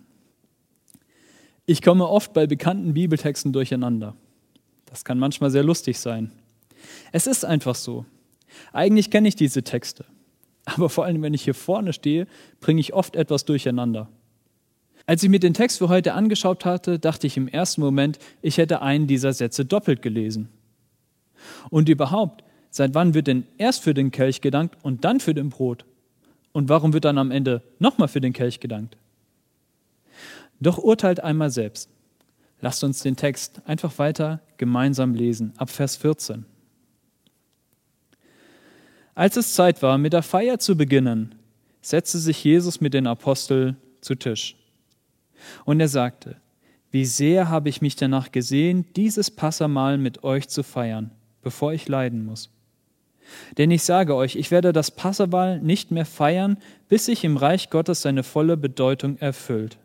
Ich 1.66 1.82
komme 1.82 2.08
oft 2.08 2.34
bei 2.34 2.48
bekannten 2.48 2.94
Bibeltexten 2.94 3.52
durcheinander. 3.52 4.16
Das 4.86 5.04
kann 5.04 5.20
manchmal 5.20 5.52
sehr 5.52 5.64
lustig 5.64 6.00
sein. 6.00 6.32
Es 7.12 7.28
ist 7.28 7.44
einfach 7.44 7.76
so. 7.76 8.06
Eigentlich 8.72 9.12
kenne 9.12 9.28
ich 9.28 9.36
diese 9.36 9.64
Texte. 9.64 10.06
Aber 10.66 10.90
vor 10.90 11.06
allem, 11.06 11.22
wenn 11.22 11.34
ich 11.34 11.44
hier 11.44 11.54
vorne 11.54 11.94
stehe, 11.94 12.28
bringe 12.62 12.80
ich 12.80 12.94
oft 12.94 13.16
etwas 13.16 13.46
durcheinander. 13.46 14.10
Als 15.10 15.24
ich 15.24 15.30
mir 15.30 15.40
den 15.40 15.56
Text 15.56 15.80
für 15.80 15.90
heute 15.90 16.14
angeschaut 16.14 16.66
hatte, 16.66 17.00
dachte 17.00 17.26
ich 17.26 17.36
im 17.36 17.48
ersten 17.48 17.82
Moment, 17.82 18.20
ich 18.44 18.60
hätte 18.60 18.84
einen 18.84 19.08
dieser 19.08 19.34
Sätze 19.34 19.66
doppelt 19.66 20.04
gelesen. 20.04 20.50
Und 21.72 21.90
überhaupt, 21.90 22.44
seit 22.70 22.94
wann 22.94 23.16
wird 23.16 23.26
denn 23.26 23.48
erst 23.58 23.82
für 23.82 23.96
den 23.96 24.12
Kelch 24.12 24.40
gedankt 24.40 24.78
und 24.84 25.06
dann 25.06 25.20
für 25.20 25.34
den 25.34 25.50
Brot? 25.50 25.84
Und 26.52 26.70
warum 26.70 26.94
wird 26.94 27.06
dann 27.06 27.18
am 27.18 27.32
Ende 27.32 27.64
nochmal 27.80 28.08
für 28.08 28.22
den 28.22 28.34
Kelch 28.34 28.60
gedankt? 28.60 28.98
Doch 30.60 30.78
urteilt 30.78 31.24
einmal 31.24 31.50
selbst. 31.50 31.90
Lasst 32.62 32.84
uns 32.84 33.02
den 33.02 33.16
Text 33.16 33.64
einfach 33.66 33.98
weiter 33.98 34.42
gemeinsam 34.58 35.16
lesen, 35.16 35.54
ab 35.58 35.72
Vers 35.72 35.96
14. 35.96 36.46
Als 39.16 39.38
es 39.38 39.56
Zeit 39.56 39.82
war, 39.82 39.98
mit 39.98 40.14
der 40.14 40.22
Feier 40.22 40.60
zu 40.60 40.78
beginnen, 40.78 41.34
setzte 41.82 42.20
sich 42.20 42.44
Jesus 42.44 42.80
mit 42.80 42.94
den 42.94 43.08
Aposteln 43.08 43.76
zu 44.02 44.14
Tisch. 44.14 44.59
Und 45.66 45.80
er 45.80 45.88
sagte, 45.88 46.38
wie 46.92 47.06
sehr 47.06 47.50
habe 47.50 47.70
ich 47.70 47.82
mich 47.82 47.96
danach 47.96 48.32
gesehen, 48.32 48.86
dieses 48.96 49.30
Passamahl 49.30 49.98
mit 49.98 50.24
euch 50.24 50.48
zu 50.48 50.64
feiern, 50.64 51.12
bevor 51.42 51.74
ich 51.74 51.88
leiden 51.88 52.26
muss. 52.26 52.50
Denn 53.58 53.70
ich 53.70 53.84
sage 53.84 54.16
euch, 54.16 54.36
ich 54.36 54.50
werde 54.50 54.74
das 54.74 54.92
Passamahl 54.92 55.60
nicht 55.60 55.92
mehr 55.92 56.06
feiern, 56.06 56.58
bis 56.88 57.06
sich 57.06 57.24
im 57.24 57.38
Reich 57.38 57.70
Gottes 57.70 58.02
seine 58.02 58.24
volle 58.24 58.58
Bedeutung 58.58 59.18
erfüllt. 59.18 59.78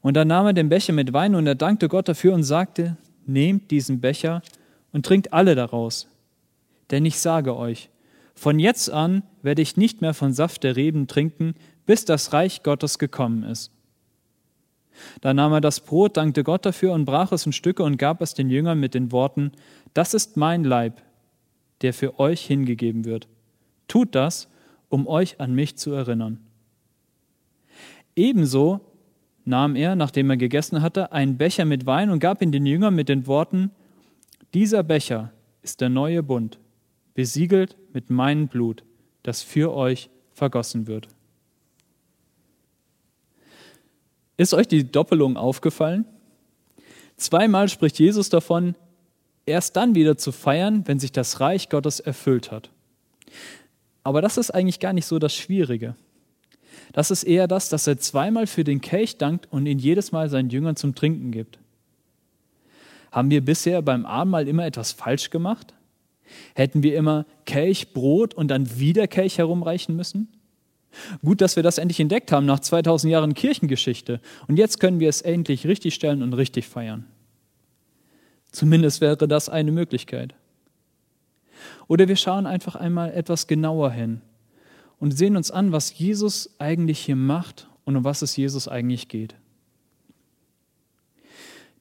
Und 0.00 0.14
dann 0.14 0.28
nahm 0.28 0.46
er 0.46 0.52
den 0.52 0.68
Becher 0.68 0.92
mit 0.92 1.12
Wein 1.12 1.34
und 1.34 1.46
er 1.46 1.54
dankte 1.54 1.88
Gott 1.88 2.08
dafür 2.08 2.34
und 2.34 2.42
sagte, 2.42 2.96
nehmt 3.26 3.70
diesen 3.70 4.00
Becher 4.00 4.42
und 4.92 5.06
trinkt 5.06 5.32
alle 5.32 5.54
daraus. 5.54 6.08
Denn 6.90 7.04
ich 7.04 7.18
sage 7.18 7.56
euch, 7.56 7.90
von 8.34 8.58
jetzt 8.58 8.90
an 8.90 9.22
werde 9.42 9.62
ich 9.62 9.76
nicht 9.76 10.00
mehr 10.00 10.14
von 10.14 10.32
Saft 10.32 10.64
der 10.64 10.76
Reben 10.76 11.06
trinken, 11.06 11.54
bis 11.86 12.04
das 12.04 12.32
Reich 12.32 12.62
Gottes 12.62 12.98
gekommen 12.98 13.44
ist. 13.44 13.70
Da 15.20 15.34
nahm 15.34 15.52
er 15.52 15.60
das 15.60 15.80
Brot, 15.80 16.16
dankte 16.16 16.44
Gott 16.44 16.64
dafür 16.64 16.92
und 16.92 17.04
brach 17.04 17.32
es 17.32 17.46
in 17.46 17.52
Stücke 17.52 17.82
und 17.82 17.98
gab 17.98 18.20
es 18.20 18.34
den 18.34 18.50
Jüngern 18.50 18.78
mit 18.78 18.94
den 18.94 19.12
Worten, 19.12 19.52
das 19.92 20.14
ist 20.14 20.36
mein 20.36 20.64
Leib, 20.64 21.02
der 21.82 21.92
für 21.92 22.18
euch 22.18 22.44
hingegeben 22.44 23.04
wird. 23.04 23.28
Tut 23.88 24.14
das, 24.14 24.48
um 24.88 25.06
euch 25.06 25.40
an 25.40 25.54
mich 25.54 25.76
zu 25.76 25.92
erinnern. 25.92 26.38
Ebenso 28.16 28.80
nahm 29.44 29.76
er, 29.76 29.96
nachdem 29.96 30.30
er 30.30 30.36
gegessen 30.36 30.82
hatte, 30.82 31.12
einen 31.12 31.36
Becher 31.36 31.64
mit 31.64 31.86
Wein 31.86 32.10
und 32.10 32.20
gab 32.20 32.42
ihn 32.42 32.52
den 32.52 32.66
Jüngern 32.66 32.94
mit 32.94 33.08
den 33.08 33.26
Worten, 33.26 33.70
dieser 34.54 34.82
Becher 34.82 35.32
ist 35.62 35.80
der 35.80 35.88
neue 35.88 36.22
Bund, 36.22 36.58
besiegelt 37.14 37.76
mit 37.92 38.10
meinem 38.10 38.48
Blut, 38.48 38.84
das 39.22 39.42
für 39.42 39.74
euch 39.74 40.10
vergossen 40.32 40.86
wird. 40.86 41.08
Ist 44.36 44.54
euch 44.54 44.66
die 44.66 44.90
Doppelung 44.90 45.36
aufgefallen? 45.36 46.04
Zweimal 47.16 47.68
spricht 47.68 47.98
Jesus 47.98 48.28
davon, 48.28 48.74
erst 49.46 49.76
dann 49.76 49.94
wieder 49.94 50.16
zu 50.16 50.32
feiern, 50.32 50.82
wenn 50.86 50.98
sich 50.98 51.12
das 51.12 51.40
Reich 51.40 51.68
Gottes 51.68 52.00
erfüllt 52.00 52.50
hat. 52.50 52.70
Aber 54.02 54.20
das 54.20 54.36
ist 54.36 54.50
eigentlich 54.50 54.80
gar 54.80 54.92
nicht 54.92 55.06
so 55.06 55.18
das 55.18 55.34
Schwierige. 55.34 55.94
Das 56.92 57.10
ist 57.10 57.24
eher 57.24 57.48
das, 57.48 57.68
dass 57.68 57.86
er 57.86 57.98
zweimal 57.98 58.46
für 58.46 58.64
den 58.64 58.80
Kelch 58.80 59.18
dankt 59.18 59.48
und 59.50 59.66
ihn 59.66 59.78
jedes 59.78 60.12
Mal 60.12 60.28
seinen 60.28 60.50
Jüngern 60.50 60.76
zum 60.76 60.94
Trinken 60.94 61.30
gibt. 61.30 61.58
Haben 63.10 63.30
wir 63.30 63.44
bisher 63.44 63.80
beim 63.80 64.06
Abendmahl 64.06 64.48
immer 64.48 64.66
etwas 64.66 64.92
falsch 64.92 65.30
gemacht? 65.30 65.72
Hätten 66.54 66.82
wir 66.82 66.96
immer 66.96 67.26
Kelch, 67.44 67.92
Brot 67.92 68.34
und 68.34 68.48
dann 68.48 68.78
wieder 68.78 69.06
Kelch 69.06 69.38
herumreichen 69.38 69.94
müssen? 69.94 70.28
Gut, 71.22 71.40
dass 71.40 71.56
wir 71.56 71.62
das 71.62 71.78
endlich 71.78 72.00
entdeckt 72.00 72.32
haben 72.32 72.46
nach 72.46 72.60
2000 72.60 73.10
Jahren 73.10 73.34
Kirchengeschichte. 73.34 74.20
Und 74.46 74.58
jetzt 74.58 74.80
können 74.80 75.00
wir 75.00 75.08
es 75.08 75.22
endlich 75.22 75.66
richtig 75.66 75.94
stellen 75.94 76.22
und 76.22 76.32
richtig 76.34 76.66
feiern. 76.66 77.04
Zumindest 78.52 79.00
wäre 79.00 79.28
das 79.28 79.48
eine 79.48 79.72
Möglichkeit. 79.72 80.34
Oder 81.88 82.08
wir 82.08 82.16
schauen 82.16 82.46
einfach 82.46 82.76
einmal 82.76 83.12
etwas 83.12 83.46
genauer 83.46 83.90
hin 83.90 84.20
und 84.98 85.16
sehen 85.16 85.36
uns 85.36 85.50
an, 85.50 85.72
was 85.72 85.96
Jesus 85.98 86.54
eigentlich 86.58 87.00
hier 87.00 87.16
macht 87.16 87.68
und 87.84 87.96
um 87.96 88.04
was 88.04 88.22
es 88.22 88.36
Jesus 88.36 88.68
eigentlich 88.68 89.08
geht. 89.08 89.34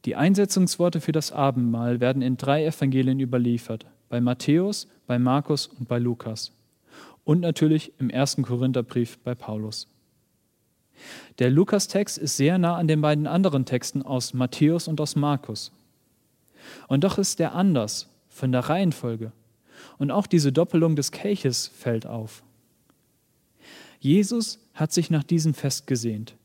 Die 0.05 0.15
Einsetzungsworte 0.15 0.99
für 0.99 1.13
das 1.13 1.31
Abendmahl 1.31 2.01
werden 2.01 2.21
in 2.21 2.35
drei 2.35 2.65
Evangelien 2.65 3.19
überliefert, 3.19 3.85
bei 4.09 4.19
Matthäus, 4.19 4.87
bei 5.07 5.17
Markus 5.17 5.67
und 5.67 5.87
bei 5.87 5.99
Lukas 5.99 6.51
und 7.23 7.39
natürlich 7.39 7.93
im 7.99 8.09
ersten 8.09 8.43
Korintherbrief 8.43 9.17
bei 9.19 9.35
Paulus. 9.35 9.87
Der 11.39 11.49
Lukas-Text 11.49 12.17
ist 12.17 12.37
sehr 12.37 12.57
nah 12.57 12.75
an 12.75 12.87
den 12.87 13.01
beiden 13.01 13.27
anderen 13.27 13.65
Texten 13.65 14.01
aus 14.01 14.33
Matthäus 14.33 14.87
und 14.87 15.01
aus 15.01 15.15
Markus. 15.15 15.71
Und 16.87 17.03
doch 17.03 17.17
ist 17.17 17.39
er 17.39 17.55
anders 17.55 18.09
von 18.29 18.51
der 18.51 18.61
Reihenfolge. 18.61 19.31
Und 19.97 20.11
auch 20.11 20.27
diese 20.27 20.51
Doppelung 20.51 20.95
des 20.95 21.11
Kelches 21.11 21.67
fällt 21.67 22.05
auf. 22.05 22.43
Jesus 23.99 24.59
hat 24.73 24.91
sich 24.91 25.09
nach 25.09 25.23
diesem 25.23 25.53
Fest 25.53 25.87
gesehnt. 25.87 26.35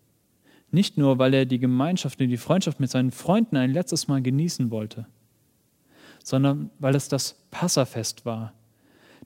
Nicht 0.70 0.99
nur, 0.99 1.18
weil 1.18 1.35
er 1.35 1.47
die 1.47 1.58
Gemeinschaft 1.58 2.20
und 2.20 2.28
die 2.28 2.37
Freundschaft 2.37 2.78
mit 2.78 2.90
seinen 2.90 3.11
Freunden 3.11 3.56
ein 3.56 3.73
letztes 3.73 4.06
Mal 4.06 4.23
genießen 4.23 4.70
wollte, 4.70 5.06
sondern 6.23 6.70
weil 6.78 6.94
es 6.94 7.08
das 7.08 7.37
Passafest 7.50 8.26
war, 8.26 8.52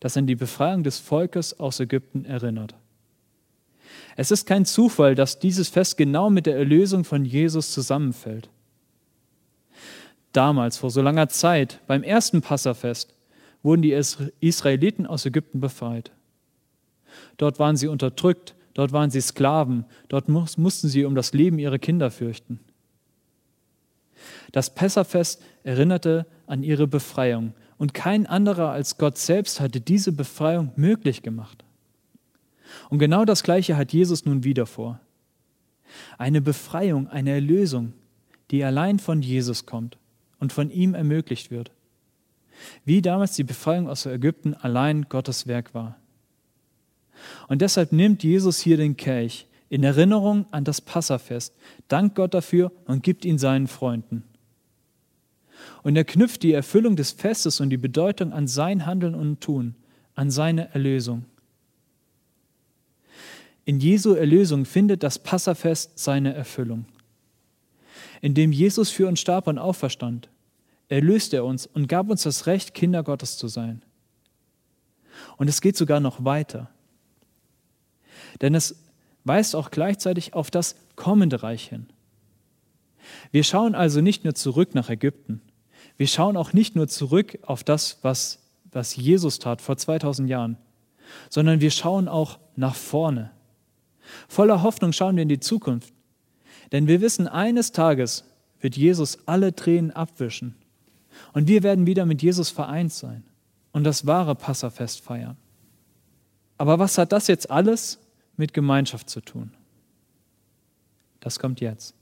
das 0.01 0.17
an 0.17 0.27
die 0.27 0.35
Befreiung 0.35 0.83
des 0.83 0.99
Volkes 0.99 1.59
aus 1.59 1.81
Ägypten 1.81 2.25
erinnert. 2.25 2.75
Es 4.17 4.31
ist 4.31 4.47
kein 4.47 4.65
Zufall, 4.65 5.15
dass 5.15 5.39
dieses 5.39 5.69
Fest 5.69 5.97
genau 5.97 6.31
mit 6.31 6.47
der 6.47 6.57
Erlösung 6.57 7.05
von 7.05 7.25
Jesus 7.25 7.73
zusammenfällt. 7.73 8.49
Damals, 10.33 10.79
vor 10.79 10.91
so 10.91 11.03
langer 11.03 11.29
Zeit, 11.29 11.81
beim 11.87 12.03
ersten 12.03 12.41
Passafest, 12.41 13.15
wurden 13.63 13.83
die 13.83 13.93
Israeliten 14.41 15.07
aus 15.07 15.27
Ägypten 15.27 15.61
befreit. 15.61 16.11
Dort 17.37 17.59
waren 17.59 17.77
sie 17.77 17.87
unterdrückt, 17.87 18.55
dort 18.75 18.93
waren 18.93 19.11
sie 19.11 19.21
Sklaven, 19.21 19.85
dort 20.09 20.29
mussten 20.29 20.89
sie 20.89 21.05
um 21.05 21.15
das 21.15 21.33
Leben 21.33 21.59
ihrer 21.59 21.79
Kinder 21.79 22.11
fürchten. 22.11 22.61
Das 24.53 24.75
Pessafest 24.75 25.43
erinnerte 25.65 26.27
an 26.47 26.63
ihre 26.63 26.87
Befreiung, 26.87 27.55
und 27.83 27.95
kein 27.95 28.29
anderer 28.29 28.71
als 28.71 28.97
Gott 28.97 29.19
selbst 29.19 29.59
hatte 29.59 29.81
diese 29.81 30.13
Befreiung 30.13 30.71
möglich 30.77 31.23
gemacht. 31.23 31.65
Und 32.91 33.01
genau 33.01 33.25
das 33.25 33.43
Gleiche 33.43 33.77
hat 33.77 33.93
Jesus 33.93 34.25
nun 34.25 34.45
wieder 34.45 34.67
vor. 34.67 35.01
Eine 36.17 36.41
Befreiung, 36.41 37.09
eine 37.09 37.33
Erlösung, 37.33 37.93
die 38.53 38.63
allein 38.63 39.01
von 39.01 39.21
Jesus 39.21 39.67
kommt 39.67 39.99
und 40.39 40.53
von 40.53 40.71
ihm 40.71 40.95
ermöglicht 40.95 41.51
wird. 41.51 41.73
Wie 42.85 43.03
damals 43.03 43.35
die 43.35 43.43
Befreiung 43.43 43.89
aus 43.89 44.07
Ägypten 44.07 44.55
allein 44.55 45.09
Gottes 45.09 45.49
Werk 45.49 45.75
war. 45.75 45.97
Und 47.49 47.63
deshalb 47.63 47.91
nimmt 47.91 48.23
Jesus 48.23 48.61
hier 48.61 48.77
den 48.77 48.97
Kelch 48.97 49.49
in 49.71 49.83
Erinnerung 49.83 50.47
an 50.53 50.63
das 50.63 50.81
Passafest, 50.81 51.53
dankt 51.89 52.15
Gott 52.15 52.33
dafür 52.33 52.71
und 52.85 53.03
gibt 53.03 53.25
ihn 53.25 53.39
seinen 53.39 53.67
Freunden. 53.67 54.23
Und 55.83 55.97
er 55.97 56.05
knüpft 56.05 56.43
die 56.43 56.53
Erfüllung 56.53 56.97
des 56.97 57.11
Festes 57.13 57.61
und 57.61 57.71
die 57.71 57.77
Bedeutung 57.77 58.33
an 58.33 58.47
sein 58.47 58.87
Handeln 58.87 59.15
und 59.15 59.41
Tun, 59.41 59.75
an 60.15 60.31
seine 60.31 60.73
Erlösung. 60.75 61.25
In 63.65 63.81
Jesu 63.81 64.15
Erlösung 64.15 64.65
findet 64.65 65.03
das 65.03 65.19
Passafest 65.19 65.99
seine 65.99 66.35
Erfüllung. 66.35 66.87
Indem 68.21 68.53
Jesus 68.53 68.91
für 68.91 69.09
uns 69.09 69.21
starb 69.21 69.47
und 69.47 69.59
auferstand, 69.59 70.29
erlöste 70.89 71.37
er 71.37 71.45
uns 71.45 71.67
und 71.67 71.89
gab 71.89 72.11
uns 72.11 72.23
das 72.23 72.47
Recht, 72.47 72.75
Kinder 72.75 73.03
Gottes 73.03 73.37
zu 73.37 73.49
sein. 73.49 73.83
Und 75.37 75.49
es 75.49 75.61
geht 75.61 75.77
sogar 75.77 76.01
noch 76.01 76.25
weiter. 76.25 76.71
Denn 78.41 78.55
es 78.55 78.77
weist 79.25 79.55
auch 79.55 79.71
gleichzeitig 79.71 80.35
auf 80.35 80.51
das 80.51 80.77
kommende 80.97 81.43
Reich 81.43 81.69
hin. 81.69 81.87
Wir 83.31 83.45
schauen 83.45 83.75
also 83.75 84.01
nicht 84.01 84.25
nur 84.25 84.35
zurück 84.35 84.75
nach 84.75 84.91
Ägypten, 84.91 85.41
wir 85.97 86.07
schauen 86.07 86.37
auch 86.37 86.53
nicht 86.53 86.77
nur 86.77 86.89
zurück 86.89 87.39
auf 87.43 87.65
das, 87.65 87.99
was 88.03 88.43
was 88.73 88.97
Jesus 88.97 89.39
tat 89.39 89.61
vor 89.61 89.77
2000 89.77 90.29
Jahren, 90.29 90.57
sondern 91.29 91.61
wir 91.61 91.71
schauen 91.71 92.09
auch 92.09 92.39
nach 92.57 92.75
vorne. 92.75 93.31
Voller 94.29 94.63
Hoffnung 94.63 94.93
schauen 94.93 95.17
wir 95.17 95.23
in 95.23 95.29
die 95.29 95.41
Zukunft. 95.41 95.93
Denn 96.73 96.89
wir 96.89 97.01
wissen, 97.03 97.29
eines 97.29 97.73
Tages 97.73 98.25
wird 98.61 98.77
Jesus 98.77 99.19
alle 99.27 99.55
Tränen 99.55 99.91
abwischen. 99.91 100.57
Und 101.35 101.47
wir 101.49 101.63
werden 101.63 101.87
wieder 101.87 102.07
mit 102.07 102.23
Jesus 102.23 102.49
vereint 102.49 102.93
sein 102.93 103.23
und 103.73 103.85
das 103.85 104.07
wahre 104.07 104.35
Passafest 104.35 105.03
feiern. 105.03 105.37
Aber 106.57 106.79
was 106.79 106.97
hat 106.97 107.13
das 107.13 107.27
jetzt 107.27 107.51
alles 107.51 107.99
mit 108.37 108.55
Gemeinschaft 108.55 109.11
zu 109.11 109.21
tun? 109.21 109.53
Das 111.21 111.39
kommt 111.39 111.61
jetzt. 111.61 111.95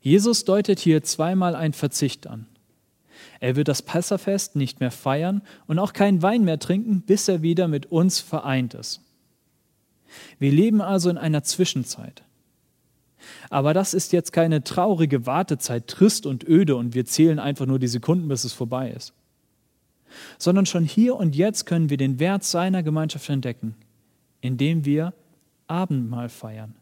Jesus 0.00 0.44
deutet 0.44 0.78
hier 0.78 1.02
zweimal 1.02 1.54
ein 1.54 1.72
Verzicht 1.72 2.26
an. 2.26 2.46
Er 3.40 3.56
wird 3.56 3.68
das 3.68 3.82
Passafest 3.82 4.56
nicht 4.56 4.80
mehr 4.80 4.90
feiern 4.90 5.42
und 5.66 5.78
auch 5.78 5.92
keinen 5.92 6.22
Wein 6.22 6.44
mehr 6.44 6.58
trinken, 6.58 7.02
bis 7.02 7.28
er 7.28 7.42
wieder 7.42 7.68
mit 7.68 7.86
uns 7.86 8.20
vereint 8.20 8.74
ist. 8.74 9.00
Wir 10.38 10.52
leben 10.52 10.80
also 10.80 11.10
in 11.10 11.18
einer 11.18 11.42
Zwischenzeit. 11.42 12.22
Aber 13.50 13.74
das 13.74 13.94
ist 13.94 14.12
jetzt 14.12 14.32
keine 14.32 14.62
traurige 14.62 15.26
Wartezeit, 15.26 15.88
trist 15.88 16.26
und 16.26 16.46
öde 16.46 16.76
und 16.76 16.94
wir 16.94 17.04
zählen 17.04 17.38
einfach 17.38 17.66
nur 17.66 17.78
die 17.78 17.88
Sekunden, 17.88 18.28
bis 18.28 18.44
es 18.44 18.52
vorbei 18.52 18.90
ist. 18.90 19.12
Sondern 20.38 20.66
schon 20.66 20.84
hier 20.84 21.16
und 21.16 21.34
jetzt 21.34 21.66
können 21.66 21.90
wir 21.90 21.96
den 21.96 22.18
Wert 22.18 22.44
seiner 22.44 22.82
Gemeinschaft 22.82 23.28
entdecken, 23.28 23.74
indem 24.40 24.84
wir 24.84 25.12
Abendmahl 25.66 26.28
feiern. 26.28 26.74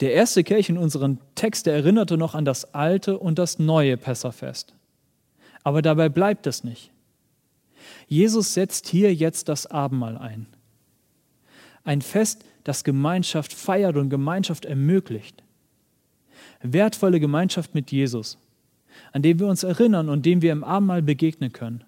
Der 0.00 0.12
erste 0.12 0.44
Kelch 0.44 0.68
in 0.68 0.78
unserem 0.78 1.18
Text 1.34 1.66
erinnerte 1.66 2.16
noch 2.16 2.34
an 2.34 2.44
das 2.44 2.74
alte 2.74 3.18
und 3.18 3.38
das 3.38 3.58
neue 3.58 3.96
Pessachfest. 3.96 4.74
Aber 5.62 5.82
dabei 5.82 6.08
bleibt 6.08 6.46
es 6.46 6.64
nicht. 6.64 6.90
Jesus 8.06 8.54
setzt 8.54 8.88
hier 8.88 9.14
jetzt 9.14 9.48
das 9.48 9.66
Abendmahl 9.66 10.18
ein. 10.18 10.46
Ein 11.84 12.02
Fest, 12.02 12.44
das 12.64 12.84
Gemeinschaft 12.84 13.52
feiert 13.52 13.96
und 13.96 14.10
Gemeinschaft 14.10 14.64
ermöglicht. 14.64 15.42
Wertvolle 16.62 17.20
Gemeinschaft 17.20 17.74
mit 17.74 17.92
Jesus, 17.92 18.38
an 19.12 19.22
dem 19.22 19.38
wir 19.38 19.46
uns 19.46 19.62
erinnern 19.62 20.08
und 20.08 20.24
dem 20.24 20.42
wir 20.42 20.52
im 20.52 20.64
Abendmahl 20.64 21.02
begegnen 21.02 21.52
können. 21.52 21.84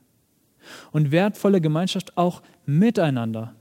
Und 0.92 1.12
wertvolle 1.12 1.60
Gemeinschaft 1.60 2.16
auch 2.16 2.42
miteinander, 2.66 3.54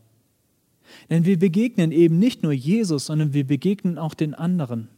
denn 1.09 1.25
wir 1.25 1.39
begegnen 1.39 1.91
eben 1.91 2.19
nicht 2.19 2.43
nur 2.43 2.51
Jesus, 2.51 3.07
sondern 3.07 3.33
wir 3.33 3.45
begegnen 3.45 3.97
auch 3.97 4.13
den 4.13 4.33
anderen. 4.33 4.89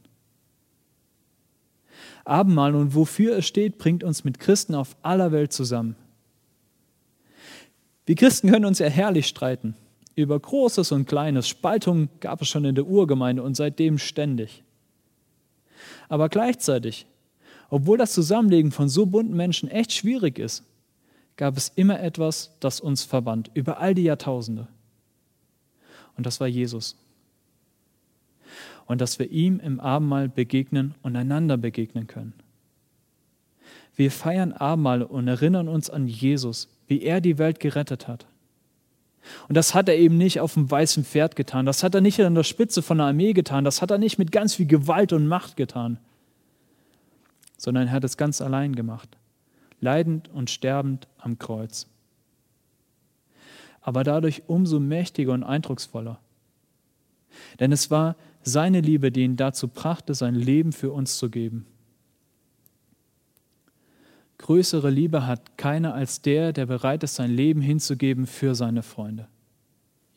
Abendmahl 2.25 2.75
und 2.75 2.93
wofür 2.93 3.37
es 3.37 3.47
steht, 3.47 3.77
bringt 3.77 4.03
uns 4.03 4.23
mit 4.23 4.39
Christen 4.39 4.75
auf 4.75 4.97
aller 5.01 5.31
Welt 5.31 5.53
zusammen. 5.53 5.95
Wir 8.05 8.15
Christen 8.15 8.49
können 8.49 8.65
uns 8.65 8.79
ja 8.79 8.87
herrlich 8.87 9.27
streiten. 9.27 9.75
Über 10.15 10.39
Großes 10.39 10.91
und 10.91 11.07
Kleines. 11.07 11.47
Spaltung 11.47 12.09
gab 12.19 12.41
es 12.41 12.47
schon 12.47 12.65
in 12.65 12.75
der 12.75 12.87
Urgemeinde 12.87 13.43
und 13.43 13.55
seitdem 13.55 13.97
ständig. 13.97 14.63
Aber 16.09 16.29
gleichzeitig, 16.29 17.05
obwohl 17.69 17.97
das 17.97 18.13
Zusammenlegen 18.13 18.71
von 18.71 18.89
so 18.89 19.05
bunten 19.05 19.35
Menschen 19.35 19.69
echt 19.69 19.91
schwierig 19.93 20.39
ist, 20.39 20.63
gab 21.35 21.55
es 21.55 21.71
immer 21.75 21.99
etwas, 21.99 22.51
das 22.59 22.79
uns 22.79 23.03
verband, 23.03 23.51
über 23.53 23.79
all 23.79 23.93
die 23.93 24.03
Jahrtausende. 24.03 24.67
Und 26.17 26.25
das 26.25 26.39
war 26.39 26.47
Jesus. 26.47 26.97
Und 28.87 29.01
dass 29.01 29.19
wir 29.19 29.29
ihm 29.29 29.59
im 29.59 29.79
Abendmahl 29.79 30.27
begegnen 30.27 30.95
und 31.03 31.15
einander 31.15 31.57
begegnen 31.57 32.07
können. 32.07 32.33
Wir 33.95 34.11
feiern 34.11 34.53
Abendmahl 34.53 35.03
und 35.03 35.27
erinnern 35.27 35.67
uns 35.67 35.89
an 35.89 36.07
Jesus, 36.07 36.69
wie 36.87 37.01
er 37.01 37.21
die 37.21 37.37
Welt 37.37 37.59
gerettet 37.59 38.07
hat. 38.07 38.25
Und 39.49 39.57
das 39.57 39.73
hat 39.75 39.89
er 39.89 39.97
eben 39.97 40.17
nicht 40.17 40.39
auf 40.39 40.53
dem 40.53 40.69
weißen 40.71 41.03
Pferd 41.03 41.35
getan, 41.35 41.65
das 41.65 41.83
hat 41.83 41.93
er 41.93 42.01
nicht 42.01 42.21
an 42.21 42.33
der 42.33 42.43
Spitze 42.43 42.81
von 42.81 42.99
einer 42.99 43.09
Armee 43.09 43.33
getan, 43.33 43.65
das 43.65 43.81
hat 43.81 43.91
er 43.91 43.97
nicht 43.97 44.17
mit 44.17 44.31
ganz 44.31 44.55
viel 44.55 44.67
Gewalt 44.67 45.11
und 45.11 45.27
Macht 45.27 45.57
getan, 45.57 45.99
sondern 47.57 47.87
er 47.87 47.93
hat 47.93 48.05
es 48.05 48.15
ganz 48.15 48.39
allein 48.39 48.73
gemacht, 48.73 49.17
leidend 49.81 50.29
und 50.29 50.49
sterbend 50.49 51.09
am 51.17 51.37
Kreuz 51.39 51.87
aber 53.87 54.03
dadurch 54.03 54.43
umso 54.47 54.81
mächtiger 54.81 55.31
und 55.31 55.45
eindrucksvoller. 55.45 56.19
Denn 57.61 57.71
es 57.71 57.89
war 57.89 58.17
seine 58.43 58.81
Liebe, 58.81 59.13
die 59.13 59.23
ihn 59.23 59.37
dazu 59.37 59.69
brachte, 59.69 60.13
sein 60.13 60.35
Leben 60.35 60.73
für 60.73 60.91
uns 60.91 61.17
zu 61.17 61.29
geben. 61.29 61.65
Größere 64.39 64.89
Liebe 64.89 65.25
hat 65.25 65.57
keiner 65.57 65.93
als 65.93 66.21
der, 66.21 66.51
der 66.51 66.65
bereit 66.65 67.01
ist, 67.03 67.15
sein 67.15 67.31
Leben 67.31 67.61
hinzugeben 67.61 68.27
für 68.27 68.55
seine 68.55 68.83
Freunde. 68.83 69.29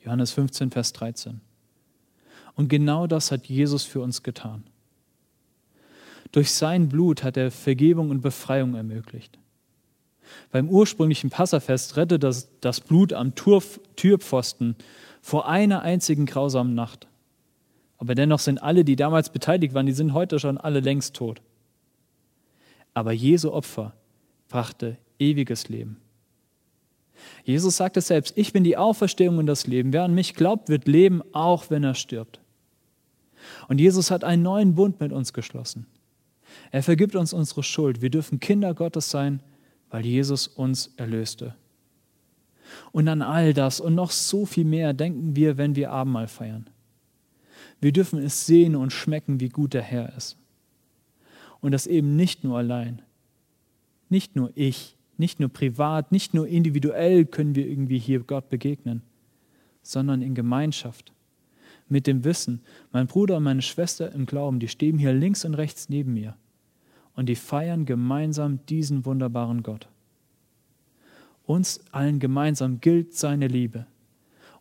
Johannes 0.04 0.32
15, 0.32 0.72
Vers 0.72 0.92
13. 0.94 1.40
Und 2.56 2.66
genau 2.66 3.06
das 3.06 3.30
hat 3.30 3.46
Jesus 3.46 3.84
für 3.84 4.00
uns 4.00 4.24
getan. 4.24 4.64
Durch 6.32 6.50
sein 6.50 6.88
Blut 6.88 7.22
hat 7.22 7.36
er 7.36 7.52
Vergebung 7.52 8.10
und 8.10 8.20
Befreiung 8.20 8.74
ermöglicht. 8.74 9.38
Beim 10.50 10.68
ursprünglichen 10.68 11.30
Passafest 11.30 11.96
rettete 11.96 12.18
das, 12.18 12.48
das 12.60 12.80
Blut 12.80 13.12
am 13.12 13.34
Türpfosten 13.34 14.76
vor 15.20 15.48
einer 15.48 15.82
einzigen 15.82 16.26
grausamen 16.26 16.74
Nacht. 16.74 17.06
Aber 17.98 18.14
dennoch 18.14 18.38
sind 18.38 18.62
alle, 18.62 18.84
die 18.84 18.96
damals 18.96 19.30
beteiligt 19.30 19.74
waren, 19.74 19.86
die 19.86 19.92
sind 19.92 20.14
heute 20.14 20.38
schon 20.38 20.58
alle 20.58 20.80
längst 20.80 21.14
tot. 21.14 21.42
Aber 22.94 23.12
Jesu 23.12 23.52
Opfer 23.52 23.92
brachte 24.48 24.96
ewiges 25.18 25.68
Leben. 25.68 25.98
Jesus 27.44 27.76
sagte 27.76 28.00
selbst, 28.00 28.36
ich 28.36 28.52
bin 28.52 28.64
die 28.64 28.76
Auferstehung 28.76 29.38
und 29.38 29.46
das 29.46 29.66
Leben. 29.66 29.92
Wer 29.92 30.04
an 30.04 30.14
mich 30.14 30.34
glaubt, 30.34 30.68
wird 30.68 30.88
leben, 30.88 31.22
auch 31.32 31.68
wenn 31.68 31.84
er 31.84 31.94
stirbt. 31.94 32.40
Und 33.68 33.78
Jesus 33.78 34.10
hat 34.10 34.24
einen 34.24 34.42
neuen 34.42 34.74
Bund 34.74 35.00
mit 35.00 35.12
uns 35.12 35.32
geschlossen. 35.32 35.86
Er 36.70 36.82
vergibt 36.82 37.14
uns 37.16 37.32
unsere 37.32 37.62
Schuld. 37.62 38.02
Wir 38.02 38.10
dürfen 38.10 38.40
Kinder 38.40 38.74
Gottes 38.74 39.10
sein 39.10 39.40
weil 39.90 40.06
Jesus 40.06 40.46
uns 40.46 40.92
erlöste. 40.96 41.54
Und 42.92 43.08
an 43.08 43.22
all 43.22 43.52
das 43.52 43.80
und 43.80 43.94
noch 43.94 44.12
so 44.12 44.46
viel 44.46 44.64
mehr 44.64 44.92
denken 44.92 45.34
wir, 45.34 45.58
wenn 45.58 45.74
wir 45.74 45.90
Abendmahl 45.90 46.28
feiern. 46.28 46.70
Wir 47.80 47.92
dürfen 47.92 48.20
es 48.22 48.46
sehen 48.46 48.76
und 48.76 48.92
schmecken, 48.92 49.40
wie 49.40 49.48
gut 49.48 49.74
der 49.74 49.82
Herr 49.82 50.14
ist. 50.16 50.36
Und 51.60 51.72
das 51.72 51.86
eben 51.86 52.16
nicht 52.16 52.44
nur 52.44 52.58
allein. 52.58 53.02
Nicht 54.08 54.36
nur 54.36 54.52
ich, 54.54 54.96
nicht 55.18 55.40
nur 55.40 55.48
privat, 55.48 56.12
nicht 56.12 56.32
nur 56.32 56.46
individuell 56.46 57.24
können 57.26 57.54
wir 57.54 57.66
irgendwie 57.66 57.98
hier 57.98 58.20
Gott 58.20 58.48
begegnen, 58.48 59.02
sondern 59.82 60.22
in 60.22 60.34
Gemeinschaft. 60.34 61.12
Mit 61.88 62.06
dem 62.06 62.24
Wissen, 62.24 62.60
mein 62.92 63.08
Bruder 63.08 63.38
und 63.38 63.42
meine 63.42 63.62
Schwester 63.62 64.12
im 64.12 64.26
Glauben, 64.26 64.60
die 64.60 64.68
stehen 64.68 64.98
hier 64.98 65.12
links 65.12 65.44
und 65.44 65.54
rechts 65.54 65.88
neben 65.88 66.14
mir 66.14 66.36
und 67.16 67.26
die 67.26 67.36
feiern 67.36 67.84
gemeinsam 67.84 68.64
diesen 68.66 69.04
wunderbaren 69.04 69.62
Gott. 69.62 69.88
Uns 71.46 71.80
allen 71.90 72.20
gemeinsam 72.20 72.80
gilt 72.80 73.14
seine 73.14 73.48
Liebe. 73.48 73.86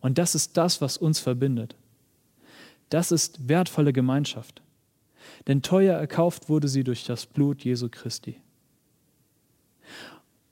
Und 0.00 0.18
das 0.18 0.34
ist 0.34 0.56
das, 0.56 0.80
was 0.80 0.96
uns 0.96 1.20
verbindet. 1.20 1.76
Das 2.88 3.12
ist 3.12 3.48
wertvolle 3.48 3.92
Gemeinschaft. 3.92 4.62
Denn 5.46 5.62
teuer 5.62 5.96
erkauft 5.96 6.48
wurde 6.48 6.68
sie 6.68 6.84
durch 6.84 7.04
das 7.04 7.26
Blut 7.26 7.62
Jesu 7.62 7.88
Christi. 7.90 8.40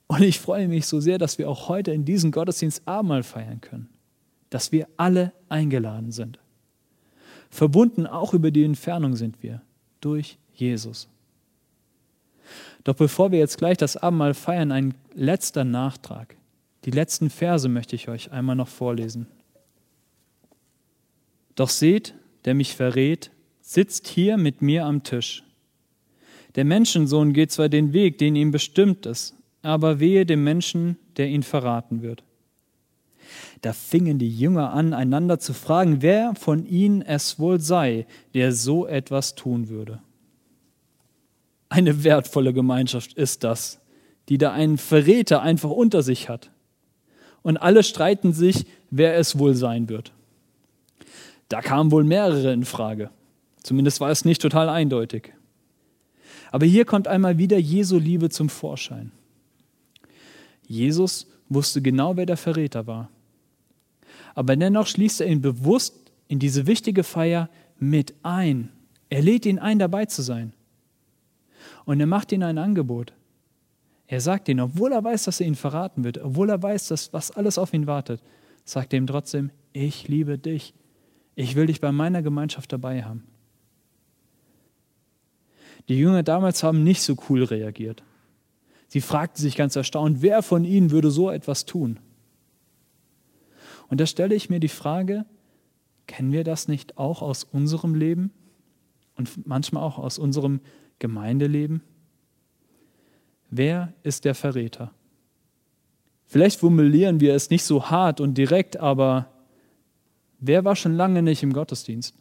Und 0.07 0.21
ich 0.21 0.39
freue 0.39 0.67
mich 0.67 0.87
so 0.87 0.99
sehr, 0.99 1.17
dass 1.17 1.37
wir 1.37 1.49
auch 1.49 1.69
heute 1.69 1.91
in 1.91 2.05
diesem 2.05 2.31
Gottesdienst 2.31 2.87
Abendmahl 2.87 3.23
feiern 3.23 3.61
können. 3.61 3.89
Dass 4.49 4.71
wir 4.71 4.87
alle 4.97 5.33
eingeladen 5.49 6.11
sind. 6.11 6.39
Verbunden 7.49 8.07
auch 8.07 8.33
über 8.33 8.51
die 8.51 8.63
Entfernung 8.63 9.15
sind 9.15 9.43
wir 9.43 9.61
durch 10.01 10.37
Jesus. 10.53 11.07
Doch 12.83 12.95
bevor 12.95 13.31
wir 13.31 13.39
jetzt 13.39 13.57
gleich 13.57 13.77
das 13.77 13.97
Abendmahl 13.97 14.33
feiern, 14.33 14.71
ein 14.71 14.93
letzter 15.13 15.63
Nachtrag. 15.63 16.35
Die 16.85 16.91
letzten 16.91 17.29
Verse 17.29 17.67
möchte 17.67 17.95
ich 17.95 18.07
euch 18.07 18.31
einmal 18.31 18.55
noch 18.55 18.69
vorlesen. 18.69 19.27
Doch 21.55 21.69
seht, 21.69 22.13
der 22.45 22.53
mich 22.53 22.75
verrät, 22.75 23.31
sitzt 23.61 24.07
hier 24.07 24.37
mit 24.37 24.61
mir 24.61 24.85
am 24.85 25.03
Tisch. 25.03 25.43
Der 26.55 26.65
Menschensohn 26.65 27.33
geht 27.33 27.51
zwar 27.51 27.69
den 27.69 27.93
Weg, 27.93 28.17
den 28.17 28.35
ihm 28.35 28.51
bestimmt 28.51 29.05
ist, 29.05 29.35
aber 29.61 29.99
wehe 29.99 30.25
dem 30.25 30.43
Menschen, 30.43 30.97
der 31.17 31.27
ihn 31.27 31.43
verraten 31.43 32.01
wird. 32.01 32.23
Da 33.61 33.73
fingen 33.73 34.17
die 34.19 34.33
Jünger 34.33 34.71
an, 34.71 34.93
einander 34.93 35.39
zu 35.39 35.53
fragen, 35.53 36.01
wer 36.01 36.33
von 36.35 36.65
ihnen 36.65 37.01
es 37.01 37.39
wohl 37.39 37.59
sei, 37.59 38.07
der 38.33 38.53
so 38.53 38.87
etwas 38.87 39.35
tun 39.35 39.69
würde. 39.69 40.01
Eine 41.69 42.03
wertvolle 42.03 42.51
Gemeinschaft 42.51 43.13
ist 43.13 43.43
das, 43.43 43.79
die 44.27 44.37
da 44.37 44.51
einen 44.51 44.77
Verräter 44.77 45.41
einfach 45.41 45.69
unter 45.69 46.01
sich 46.01 46.27
hat. 46.27 46.51
Und 47.41 47.57
alle 47.57 47.83
streiten 47.83 48.33
sich, 48.33 48.65
wer 48.89 49.17
es 49.17 49.39
wohl 49.39 49.53
sein 49.55 49.87
wird. 49.87 50.11
Da 51.47 51.61
kamen 51.61 51.91
wohl 51.91 52.03
mehrere 52.03 52.51
in 52.51 52.65
Frage. 52.65 53.11
Zumindest 53.63 54.01
war 54.01 54.09
es 54.09 54.25
nicht 54.25 54.41
total 54.41 54.69
eindeutig. 54.69 55.33
Aber 56.51 56.65
hier 56.65 56.85
kommt 56.85 57.07
einmal 57.07 57.37
wieder 57.37 57.57
Jesu 57.57 57.97
Liebe 57.97 58.29
zum 58.29 58.49
Vorschein. 58.49 59.11
Jesus 60.67 61.27
wusste 61.49 61.81
genau, 61.81 62.17
wer 62.17 62.25
der 62.25 62.37
Verräter 62.37 62.87
war. 62.87 63.09
Aber 64.35 64.55
dennoch 64.55 64.87
schließt 64.87 65.21
er 65.21 65.27
ihn 65.27 65.41
bewusst 65.41 65.95
in 66.27 66.39
diese 66.39 66.67
wichtige 66.67 67.03
Feier 67.03 67.49
mit 67.79 68.13
ein. 68.23 68.71
Er 69.09 69.21
lädt 69.21 69.45
ihn 69.45 69.59
ein, 69.59 69.79
dabei 69.79 70.05
zu 70.05 70.21
sein. 70.21 70.53
Und 71.89 71.99
er 71.99 72.05
macht 72.05 72.31
ihm 72.31 72.43
ein 72.43 72.59
Angebot. 72.59 73.13
Er 74.05 74.21
sagt 74.21 74.47
ihm, 74.47 74.59
obwohl 74.59 74.91
er 74.91 75.03
weiß, 75.03 75.23
dass 75.23 75.39
er 75.39 75.47
ihn 75.47 75.55
verraten 75.55 76.03
wird, 76.03 76.19
obwohl 76.19 76.51
er 76.51 76.61
weiß, 76.61 76.89
dass 76.89 77.13
was 77.13 77.31
alles 77.31 77.57
auf 77.57 77.73
ihn 77.73 77.87
wartet, 77.87 78.21
sagt 78.63 78.93
er 78.93 78.99
ihm 78.99 79.07
trotzdem, 79.07 79.49
ich 79.73 80.07
liebe 80.07 80.37
dich. 80.37 80.75
Ich 81.33 81.55
will 81.55 81.65
dich 81.65 81.81
bei 81.81 81.91
meiner 81.91 82.21
Gemeinschaft 82.21 82.71
dabei 82.71 83.05
haben. 83.05 83.23
Die 85.87 85.97
Jünger 85.97 86.21
damals 86.21 86.61
haben 86.61 86.83
nicht 86.83 87.01
so 87.01 87.15
cool 87.27 87.43
reagiert. 87.43 88.03
Sie 88.87 89.01
fragten 89.01 89.41
sich 89.41 89.55
ganz 89.55 89.75
erstaunt, 89.75 90.21
wer 90.21 90.43
von 90.43 90.65
ihnen 90.65 90.91
würde 90.91 91.09
so 91.09 91.31
etwas 91.31 91.65
tun? 91.65 91.99
Und 93.87 93.99
da 93.99 94.05
stelle 94.05 94.35
ich 94.35 94.47
mir 94.47 94.59
die 94.59 94.67
Frage, 94.67 95.25
kennen 96.05 96.33
wir 96.33 96.43
das 96.43 96.67
nicht 96.67 96.99
auch 96.99 97.23
aus 97.23 97.45
unserem 97.45 97.95
Leben 97.95 98.31
und 99.15 99.47
manchmal 99.47 99.81
auch 99.81 99.97
aus 99.97 100.19
unserem 100.19 100.61
Gemeindeleben? 100.99 101.81
Wer 103.49 103.93
ist 104.03 104.25
der 104.25 104.35
Verräter? 104.35 104.91
Vielleicht 106.27 106.59
formulieren 106.59 107.19
wir 107.19 107.33
es 107.33 107.49
nicht 107.49 107.63
so 107.63 107.89
hart 107.89 108.21
und 108.21 108.37
direkt, 108.37 108.77
aber 108.77 109.31
wer 110.39 110.63
war 110.63 110.75
schon 110.75 110.93
lange 110.93 111.23
nicht 111.23 111.41
im 111.41 111.53
Gottesdienst? 111.53 112.13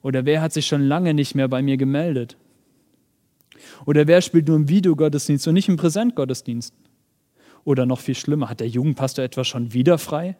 Oder 0.00 0.24
wer 0.24 0.40
hat 0.40 0.52
sich 0.52 0.66
schon 0.66 0.82
lange 0.82 1.12
nicht 1.12 1.34
mehr 1.34 1.48
bei 1.48 1.60
mir 1.60 1.76
gemeldet? 1.76 2.38
Oder 3.84 4.06
wer 4.06 4.22
spielt 4.22 4.48
nur 4.48 4.56
im 4.56 4.68
Videogottesdienst 4.68 5.46
und 5.48 5.54
nicht 5.54 5.68
im 5.68 5.76
Präsentgottesdienst? 5.76 6.74
Oder 7.64 7.84
noch 7.84 8.00
viel 8.00 8.14
schlimmer, 8.14 8.48
hat 8.48 8.60
der 8.60 8.68
Jugendpastor 8.68 9.24
etwa 9.24 9.44
schon 9.44 9.72
wieder 9.74 9.98
frei? 9.98 10.36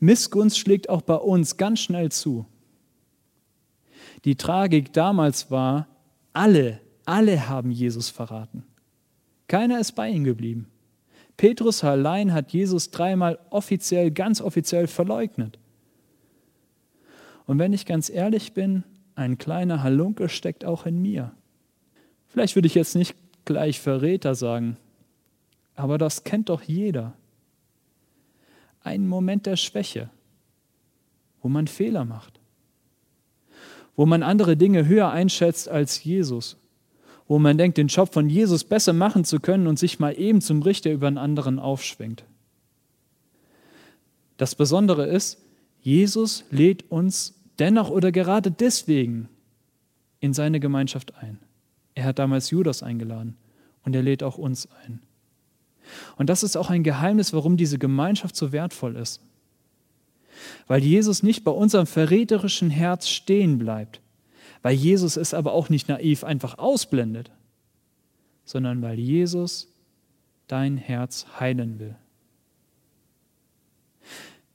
Missgunst 0.00 0.58
schlägt 0.58 0.88
auch 0.88 1.02
bei 1.02 1.16
uns 1.16 1.56
ganz 1.56 1.80
schnell 1.80 2.10
zu. 2.10 2.46
Die 4.24 4.36
Tragik 4.36 4.92
damals 4.92 5.50
war, 5.50 5.88
alle, 6.32 6.80
alle 7.04 7.48
haben 7.48 7.70
Jesus 7.70 8.10
verraten. 8.10 8.64
Keiner 9.46 9.80
ist 9.80 9.92
bei 9.92 10.08
ihm 10.10 10.24
geblieben. 10.24 10.68
Petrus 11.36 11.84
allein 11.84 12.32
hat 12.32 12.52
Jesus 12.52 12.90
dreimal 12.90 13.38
offiziell, 13.50 14.10
ganz 14.10 14.40
offiziell 14.40 14.88
verleugnet. 14.88 15.58
Und 17.46 17.58
wenn 17.58 17.72
ich 17.72 17.86
ganz 17.86 18.10
ehrlich 18.10 18.52
bin, 18.52 18.84
ein 19.14 19.38
kleiner 19.38 19.82
Halunke 19.82 20.28
steckt 20.28 20.64
auch 20.64 20.84
in 20.84 21.00
mir. 21.00 21.32
Vielleicht 22.26 22.56
würde 22.56 22.66
ich 22.66 22.74
jetzt 22.74 22.94
nicht 22.94 23.16
gleich 23.44 23.80
Verräter 23.80 24.34
sagen, 24.34 24.76
aber 25.74 25.96
das 25.96 26.24
kennt 26.24 26.50
doch 26.50 26.62
jeder. 26.62 27.14
Ein 28.82 29.06
Moment 29.06 29.46
der 29.46 29.56
Schwäche, 29.56 30.10
wo 31.40 31.48
man 31.48 31.66
Fehler 31.66 32.04
macht, 32.04 32.37
wo 33.98 34.06
man 34.06 34.22
andere 34.22 34.56
Dinge 34.56 34.86
höher 34.86 35.10
einschätzt 35.10 35.68
als 35.68 36.04
Jesus, 36.04 36.56
wo 37.26 37.40
man 37.40 37.58
denkt, 37.58 37.78
den 37.78 37.88
Job 37.88 38.14
von 38.14 38.30
Jesus 38.30 38.62
besser 38.62 38.92
machen 38.92 39.24
zu 39.24 39.40
können 39.40 39.66
und 39.66 39.76
sich 39.76 39.98
mal 39.98 40.16
eben 40.16 40.40
zum 40.40 40.62
Richter 40.62 40.92
über 40.92 41.08
einen 41.08 41.18
anderen 41.18 41.58
aufschwingt. 41.58 42.22
Das 44.36 44.54
Besondere 44.54 45.06
ist, 45.08 45.42
Jesus 45.80 46.44
lädt 46.52 46.88
uns 46.92 47.34
dennoch 47.58 47.90
oder 47.90 48.12
gerade 48.12 48.52
deswegen 48.52 49.28
in 50.20 50.32
seine 50.32 50.60
Gemeinschaft 50.60 51.16
ein. 51.16 51.40
Er 51.96 52.04
hat 52.04 52.20
damals 52.20 52.50
Judas 52.50 52.84
eingeladen 52.84 53.36
und 53.84 53.96
er 53.96 54.02
lädt 54.02 54.22
auch 54.22 54.38
uns 54.38 54.68
ein. 54.84 55.00
Und 56.14 56.30
das 56.30 56.44
ist 56.44 56.56
auch 56.56 56.70
ein 56.70 56.84
Geheimnis, 56.84 57.32
warum 57.32 57.56
diese 57.56 57.80
Gemeinschaft 57.80 58.36
so 58.36 58.52
wertvoll 58.52 58.94
ist. 58.94 59.20
Weil 60.66 60.82
Jesus 60.82 61.22
nicht 61.22 61.44
bei 61.44 61.50
unserem 61.50 61.86
verräterischen 61.86 62.70
Herz 62.70 63.08
stehen 63.08 63.58
bleibt, 63.58 64.00
weil 64.62 64.74
Jesus 64.74 65.16
es 65.16 65.34
aber 65.34 65.52
auch 65.52 65.68
nicht 65.68 65.88
naiv 65.88 66.24
einfach 66.24 66.58
ausblendet, 66.58 67.30
sondern 68.44 68.82
weil 68.82 68.98
Jesus 68.98 69.72
dein 70.46 70.76
Herz 70.76 71.26
heilen 71.38 71.78
will. 71.78 71.96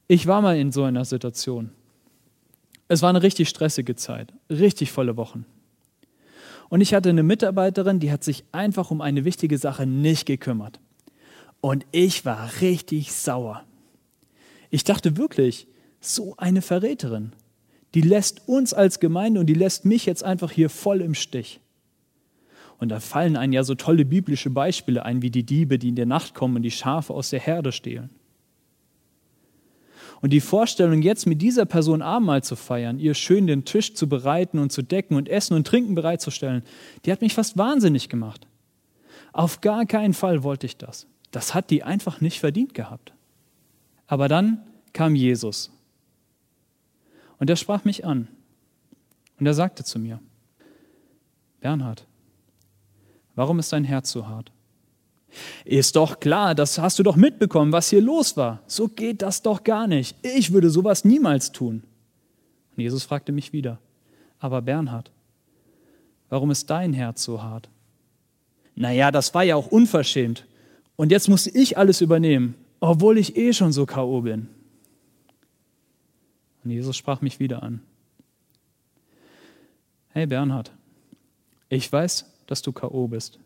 Ich 0.06 0.26
war 0.26 0.42
mal 0.42 0.56
in 0.56 0.72
so 0.72 0.84
einer 0.84 1.04
Situation. 1.04 1.70
Es 2.88 3.00
war 3.00 3.08
eine 3.08 3.22
richtig 3.22 3.48
stressige 3.48 3.96
Zeit, 3.96 4.32
richtig 4.50 4.92
volle 4.92 5.16
Wochen. 5.16 5.46
Und 6.68 6.80
ich 6.80 6.92
hatte 6.92 7.08
eine 7.08 7.22
Mitarbeiterin, 7.22 8.00
die 8.00 8.12
hat 8.12 8.24
sich 8.24 8.44
einfach 8.52 8.90
um 8.90 9.00
eine 9.00 9.24
wichtige 9.24 9.58
Sache 9.58 9.86
nicht 9.86 10.26
gekümmert. 10.26 10.80
Und 11.60 11.86
ich 11.92 12.24
war 12.24 12.50
richtig 12.60 13.12
sauer. 13.12 13.64
Ich 14.70 14.84
dachte 14.84 15.16
wirklich, 15.16 15.66
so 16.06 16.34
eine 16.36 16.62
Verräterin, 16.62 17.32
die 17.94 18.00
lässt 18.00 18.48
uns 18.48 18.74
als 18.74 19.00
Gemeinde 19.00 19.40
und 19.40 19.46
die 19.46 19.54
lässt 19.54 19.84
mich 19.84 20.06
jetzt 20.06 20.24
einfach 20.24 20.50
hier 20.50 20.68
voll 20.68 21.00
im 21.00 21.14
Stich. 21.14 21.60
Und 22.78 22.88
da 22.88 23.00
fallen 23.00 23.36
einem 23.36 23.52
ja 23.52 23.62
so 23.62 23.74
tolle 23.74 24.04
biblische 24.04 24.50
Beispiele 24.50 25.04
ein, 25.04 25.22
wie 25.22 25.30
die 25.30 25.44
Diebe, 25.44 25.78
die 25.78 25.88
in 25.88 25.96
der 25.96 26.06
Nacht 26.06 26.34
kommen 26.34 26.56
und 26.56 26.62
die 26.62 26.70
Schafe 26.70 27.14
aus 27.14 27.30
der 27.30 27.40
Herde 27.40 27.72
stehlen. 27.72 28.10
Und 30.20 30.30
die 30.30 30.40
Vorstellung, 30.40 31.02
jetzt 31.02 31.26
mit 31.26 31.42
dieser 31.42 31.66
Person 31.66 32.00
Abendmahl 32.00 32.42
zu 32.42 32.56
feiern, 32.56 32.98
ihr 32.98 33.14
schön 33.14 33.46
den 33.46 33.64
Tisch 33.64 33.94
zu 33.94 34.08
bereiten 34.08 34.58
und 34.58 34.72
zu 34.72 34.82
decken 34.82 35.16
und 35.16 35.28
Essen 35.28 35.54
und 35.54 35.66
Trinken 35.66 35.94
bereitzustellen, 35.94 36.62
die 37.04 37.12
hat 37.12 37.20
mich 37.20 37.34
fast 37.34 37.58
wahnsinnig 37.58 38.08
gemacht. 38.08 38.46
Auf 39.32 39.60
gar 39.60 39.84
keinen 39.84 40.14
Fall 40.14 40.42
wollte 40.42 40.66
ich 40.66 40.76
das. 40.76 41.06
Das 41.30 41.54
hat 41.54 41.70
die 41.70 41.82
einfach 41.82 42.20
nicht 42.20 42.40
verdient 42.40 42.72
gehabt. 42.72 43.12
Aber 44.06 44.28
dann 44.28 44.62
kam 44.92 45.14
Jesus. 45.14 45.73
Und 47.44 47.50
er 47.50 47.56
sprach 47.56 47.84
mich 47.84 48.06
an. 48.06 48.28
Und 49.38 49.44
er 49.44 49.52
sagte 49.52 49.84
zu 49.84 49.98
mir, 49.98 50.18
Bernhard, 51.60 52.06
warum 53.34 53.58
ist 53.58 53.70
dein 53.70 53.84
Herz 53.84 54.10
so 54.10 54.26
hart? 54.26 54.50
Ist 55.66 55.96
doch 55.96 56.20
klar, 56.20 56.54
das 56.54 56.78
hast 56.78 56.98
du 56.98 57.02
doch 57.02 57.16
mitbekommen, 57.16 57.70
was 57.70 57.90
hier 57.90 58.00
los 58.00 58.38
war. 58.38 58.62
So 58.66 58.88
geht 58.88 59.20
das 59.20 59.42
doch 59.42 59.62
gar 59.62 59.86
nicht. 59.86 60.16
Ich 60.22 60.54
würde 60.54 60.70
sowas 60.70 61.04
niemals 61.04 61.52
tun. 61.52 61.82
Und 62.74 62.82
Jesus 62.82 63.04
fragte 63.04 63.30
mich 63.30 63.52
wieder, 63.52 63.78
aber 64.38 64.62
Bernhard, 64.62 65.10
warum 66.30 66.50
ist 66.50 66.70
dein 66.70 66.94
Herz 66.94 67.24
so 67.24 67.42
hart? 67.42 67.68
Naja, 68.74 69.10
das 69.10 69.34
war 69.34 69.42
ja 69.42 69.56
auch 69.56 69.66
unverschämt. 69.66 70.46
Und 70.96 71.10
jetzt 71.10 71.28
musste 71.28 71.50
ich 71.50 71.76
alles 71.76 72.00
übernehmen, 72.00 72.54
obwohl 72.80 73.18
ich 73.18 73.36
eh 73.36 73.52
schon 73.52 73.70
so 73.74 73.84
K.O. 73.84 74.22
bin. 74.22 74.48
Und 76.64 76.70
Jesus 76.70 76.96
sprach 76.96 77.20
mich 77.20 77.38
wieder 77.38 77.62
an. 77.62 77.82
Hey 80.08 80.26
Bernhard, 80.26 80.72
ich 81.68 81.90
weiß, 81.92 82.30
dass 82.46 82.62
du 82.62 82.72
K.O. 82.72 83.08
bist. 83.08 83.38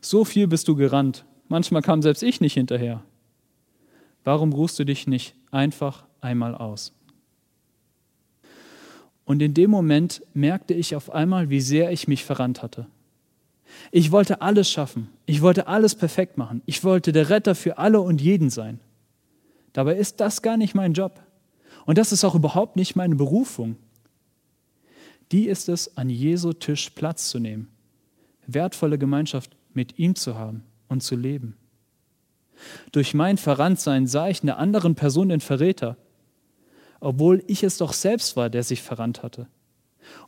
So 0.00 0.24
viel 0.24 0.46
bist 0.46 0.68
du 0.68 0.76
gerannt. 0.76 1.24
Manchmal 1.48 1.82
kam 1.82 2.02
selbst 2.02 2.22
ich 2.22 2.40
nicht 2.40 2.54
hinterher. 2.54 3.02
Warum 4.24 4.52
ruhst 4.52 4.78
du 4.78 4.84
dich 4.84 5.06
nicht 5.06 5.34
einfach 5.50 6.04
einmal 6.20 6.54
aus? 6.54 6.92
Und 9.24 9.42
in 9.42 9.54
dem 9.54 9.70
Moment 9.70 10.22
merkte 10.34 10.72
ich 10.72 10.94
auf 10.96 11.10
einmal, 11.10 11.50
wie 11.50 11.60
sehr 11.60 11.90
ich 11.90 12.08
mich 12.08 12.24
verrannt 12.24 12.62
hatte. 12.62 12.86
Ich 13.90 14.12
wollte 14.12 14.40
alles 14.40 14.70
schaffen. 14.70 15.08
Ich 15.26 15.42
wollte 15.42 15.66
alles 15.66 15.94
perfekt 15.96 16.38
machen. 16.38 16.62
Ich 16.64 16.84
wollte 16.84 17.12
der 17.12 17.28
Retter 17.28 17.54
für 17.54 17.78
alle 17.78 18.00
und 18.00 18.20
jeden 18.20 18.50
sein. 18.50 18.80
Dabei 19.72 19.96
ist 19.96 20.20
das 20.20 20.42
gar 20.42 20.56
nicht 20.56 20.74
mein 20.74 20.92
Job. 20.92 21.20
Und 21.86 21.98
das 21.98 22.12
ist 22.12 22.24
auch 22.24 22.34
überhaupt 22.34 22.76
nicht 22.76 22.96
meine 22.96 23.14
Berufung. 23.14 23.76
Die 25.32 25.48
ist 25.48 25.68
es, 25.68 25.96
an 25.96 26.10
Jesu 26.10 26.52
Tisch 26.52 26.90
Platz 26.90 27.30
zu 27.30 27.38
nehmen, 27.38 27.68
wertvolle 28.46 28.98
Gemeinschaft 28.98 29.56
mit 29.72 29.98
ihm 29.98 30.14
zu 30.14 30.36
haben 30.36 30.62
und 30.88 31.02
zu 31.02 31.16
leben. 31.16 31.56
Durch 32.92 33.14
mein 33.14 33.38
Verranntsein 33.38 34.06
sah 34.06 34.28
ich 34.28 34.40
in 34.40 34.46
der 34.46 34.58
anderen 34.58 34.94
Person 34.94 35.28
den 35.28 35.40
Verräter, 35.40 35.96
obwohl 37.00 37.42
ich 37.46 37.62
es 37.62 37.76
doch 37.78 37.92
selbst 37.92 38.36
war, 38.36 38.50
der 38.50 38.62
sich 38.62 38.82
verrannt 38.82 39.22
hatte 39.22 39.48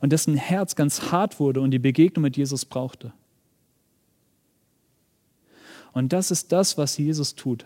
und 0.01 0.11
dessen 0.11 0.35
Herz 0.35 0.75
ganz 0.75 1.11
hart 1.11 1.39
wurde 1.39 1.61
und 1.61 1.71
die 1.71 1.79
Begegnung 1.79 2.23
mit 2.23 2.37
Jesus 2.37 2.65
brauchte. 2.65 3.13
Und 5.93 6.13
das 6.13 6.31
ist 6.31 6.51
das, 6.51 6.77
was 6.77 6.97
Jesus 6.97 7.35
tut. 7.35 7.65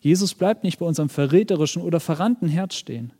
Jesus 0.00 0.34
bleibt 0.34 0.64
nicht 0.64 0.78
bei 0.78 0.86
unserem 0.86 1.08
verräterischen 1.08 1.82
oder 1.82 2.00
verrannten 2.00 2.48
Herz 2.48 2.74
stehen. 2.74 3.12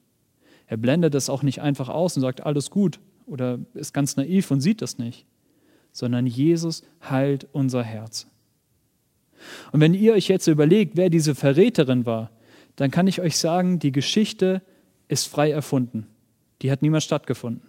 Er 0.66 0.76
blendet 0.76 1.14
es 1.14 1.30
auch 1.30 1.42
nicht 1.42 1.60
einfach 1.60 1.88
aus 1.88 2.16
und 2.16 2.22
sagt, 2.22 2.44
alles 2.44 2.70
gut 2.70 3.00
oder 3.26 3.58
ist 3.74 3.92
ganz 3.92 4.16
naiv 4.16 4.50
und 4.50 4.60
sieht 4.60 4.82
das 4.82 4.98
nicht 4.98 5.26
sondern 5.92 6.26
Jesus 6.26 6.82
heilt 7.08 7.48
unser 7.52 7.82
Herz. 7.82 8.26
Und 9.72 9.80
wenn 9.80 9.94
ihr 9.94 10.12
euch 10.12 10.28
jetzt 10.28 10.46
überlegt, 10.46 10.96
wer 10.96 11.10
diese 11.10 11.34
Verräterin 11.34 12.06
war, 12.06 12.30
dann 12.76 12.90
kann 12.90 13.06
ich 13.06 13.20
euch 13.20 13.36
sagen, 13.36 13.78
die 13.78 13.92
Geschichte 13.92 14.62
ist 15.08 15.26
frei 15.26 15.50
erfunden. 15.50 16.06
Die 16.62 16.70
hat 16.70 16.82
niemals 16.82 17.04
stattgefunden. 17.04 17.62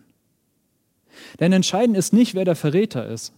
Denn 1.40 1.52
entscheidend 1.54 1.98
ist 1.98 2.14
nicht, 2.14 2.36
wer 2.36 2.46
der 2.46 2.56
Verräter 2.56 3.08
ist. 3.08 3.34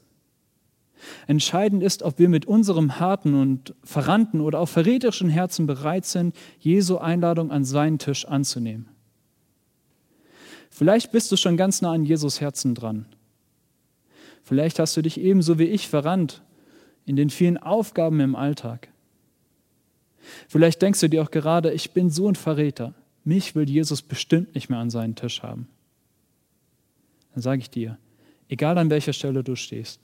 Entscheidend 1.28 1.84
ist, 1.84 2.04
ob 2.04 2.20
wir 2.20 2.30
mit 2.30 2.46
unserem 2.46 3.00
harten 3.00 3.34
und 3.34 3.74
verrannten 3.84 4.42
oder 4.42 4.60
auch 4.60 4.70
verräterischen 4.70 5.30
Herzen 5.30 5.68
bereit 5.68 6.06
sind, 6.06 6.36
Jesu 6.60 6.98
Einladung 6.98 7.52
an 7.52 7.66
seinen 7.66 8.00
Tisch 8.00 8.26
anzunehmen. 8.26 8.88
Vielleicht 10.70 11.12
bist 11.12 11.32
du 11.32 11.38
schon 11.38 11.58
ganz 11.58 11.82
nah 11.82 11.92
an 11.92 12.04
Jesus 12.04 12.42
Herzen 12.42 12.74
dran. 12.74 13.06
Vielleicht 14.44 14.80
hast 14.80 14.98
du 14.98 15.02
dich 15.02 15.20
ebenso 15.20 15.60
wie 15.60 15.66
ich 15.66 15.88
verrannt 15.88 16.42
in 17.06 17.16
den 17.16 17.30
vielen 17.30 17.58
Aufgaben 17.58 18.20
im 18.20 18.36
Alltag. 18.36 18.89
Vielleicht 20.48 20.82
denkst 20.82 21.00
du 21.02 21.10
dir 21.10 21.22
auch 21.22 21.32
gerade, 21.32 21.72
ich 21.74 21.92
bin 21.92 22.10
so 22.10 22.28
ein 22.28 22.36
Verräter. 22.36 22.94
Mich 23.24 23.56
will 23.56 23.70
Jesus 23.70 24.02
bestimmt 24.02 24.56
nicht 24.56 24.70
mehr 24.70 24.80
an 24.80 24.89
seinen 24.89 25.16
Tisch 25.16 25.44
haben. 25.44 25.68
Dann 27.34 27.42
sage 27.42 27.62
ich 27.62 27.70
dir, 27.70 27.98
egal 28.48 28.78
an 28.78 28.89
welcher 28.89 29.13
Stelle 29.13 29.44
du 29.44 29.56
stehst, 29.56 30.00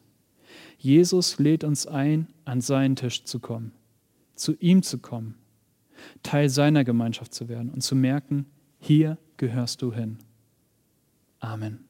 Jesus 0.80 1.40
lädt 1.40 1.64
uns 1.66 1.86
ein, 1.88 2.28
an 2.46 2.62
seinen 2.62 2.96
Tisch 2.96 3.26
zu 3.26 3.40
kommen, 3.40 3.74
zu 4.36 4.56
ihm 4.60 4.82
zu 4.82 4.98
kommen, 4.98 5.36
Teil 6.24 6.50
seiner 6.50 6.86
Gemeinschaft 6.86 7.34
zu 7.34 7.50
werden 7.50 7.70
und 7.70 7.82
zu 7.82 7.96
merken, 7.96 8.46
hier 8.80 9.18
gehörst 9.36 9.82
du 9.82 9.94
hin. 9.94 10.18
Amen. 11.42 11.89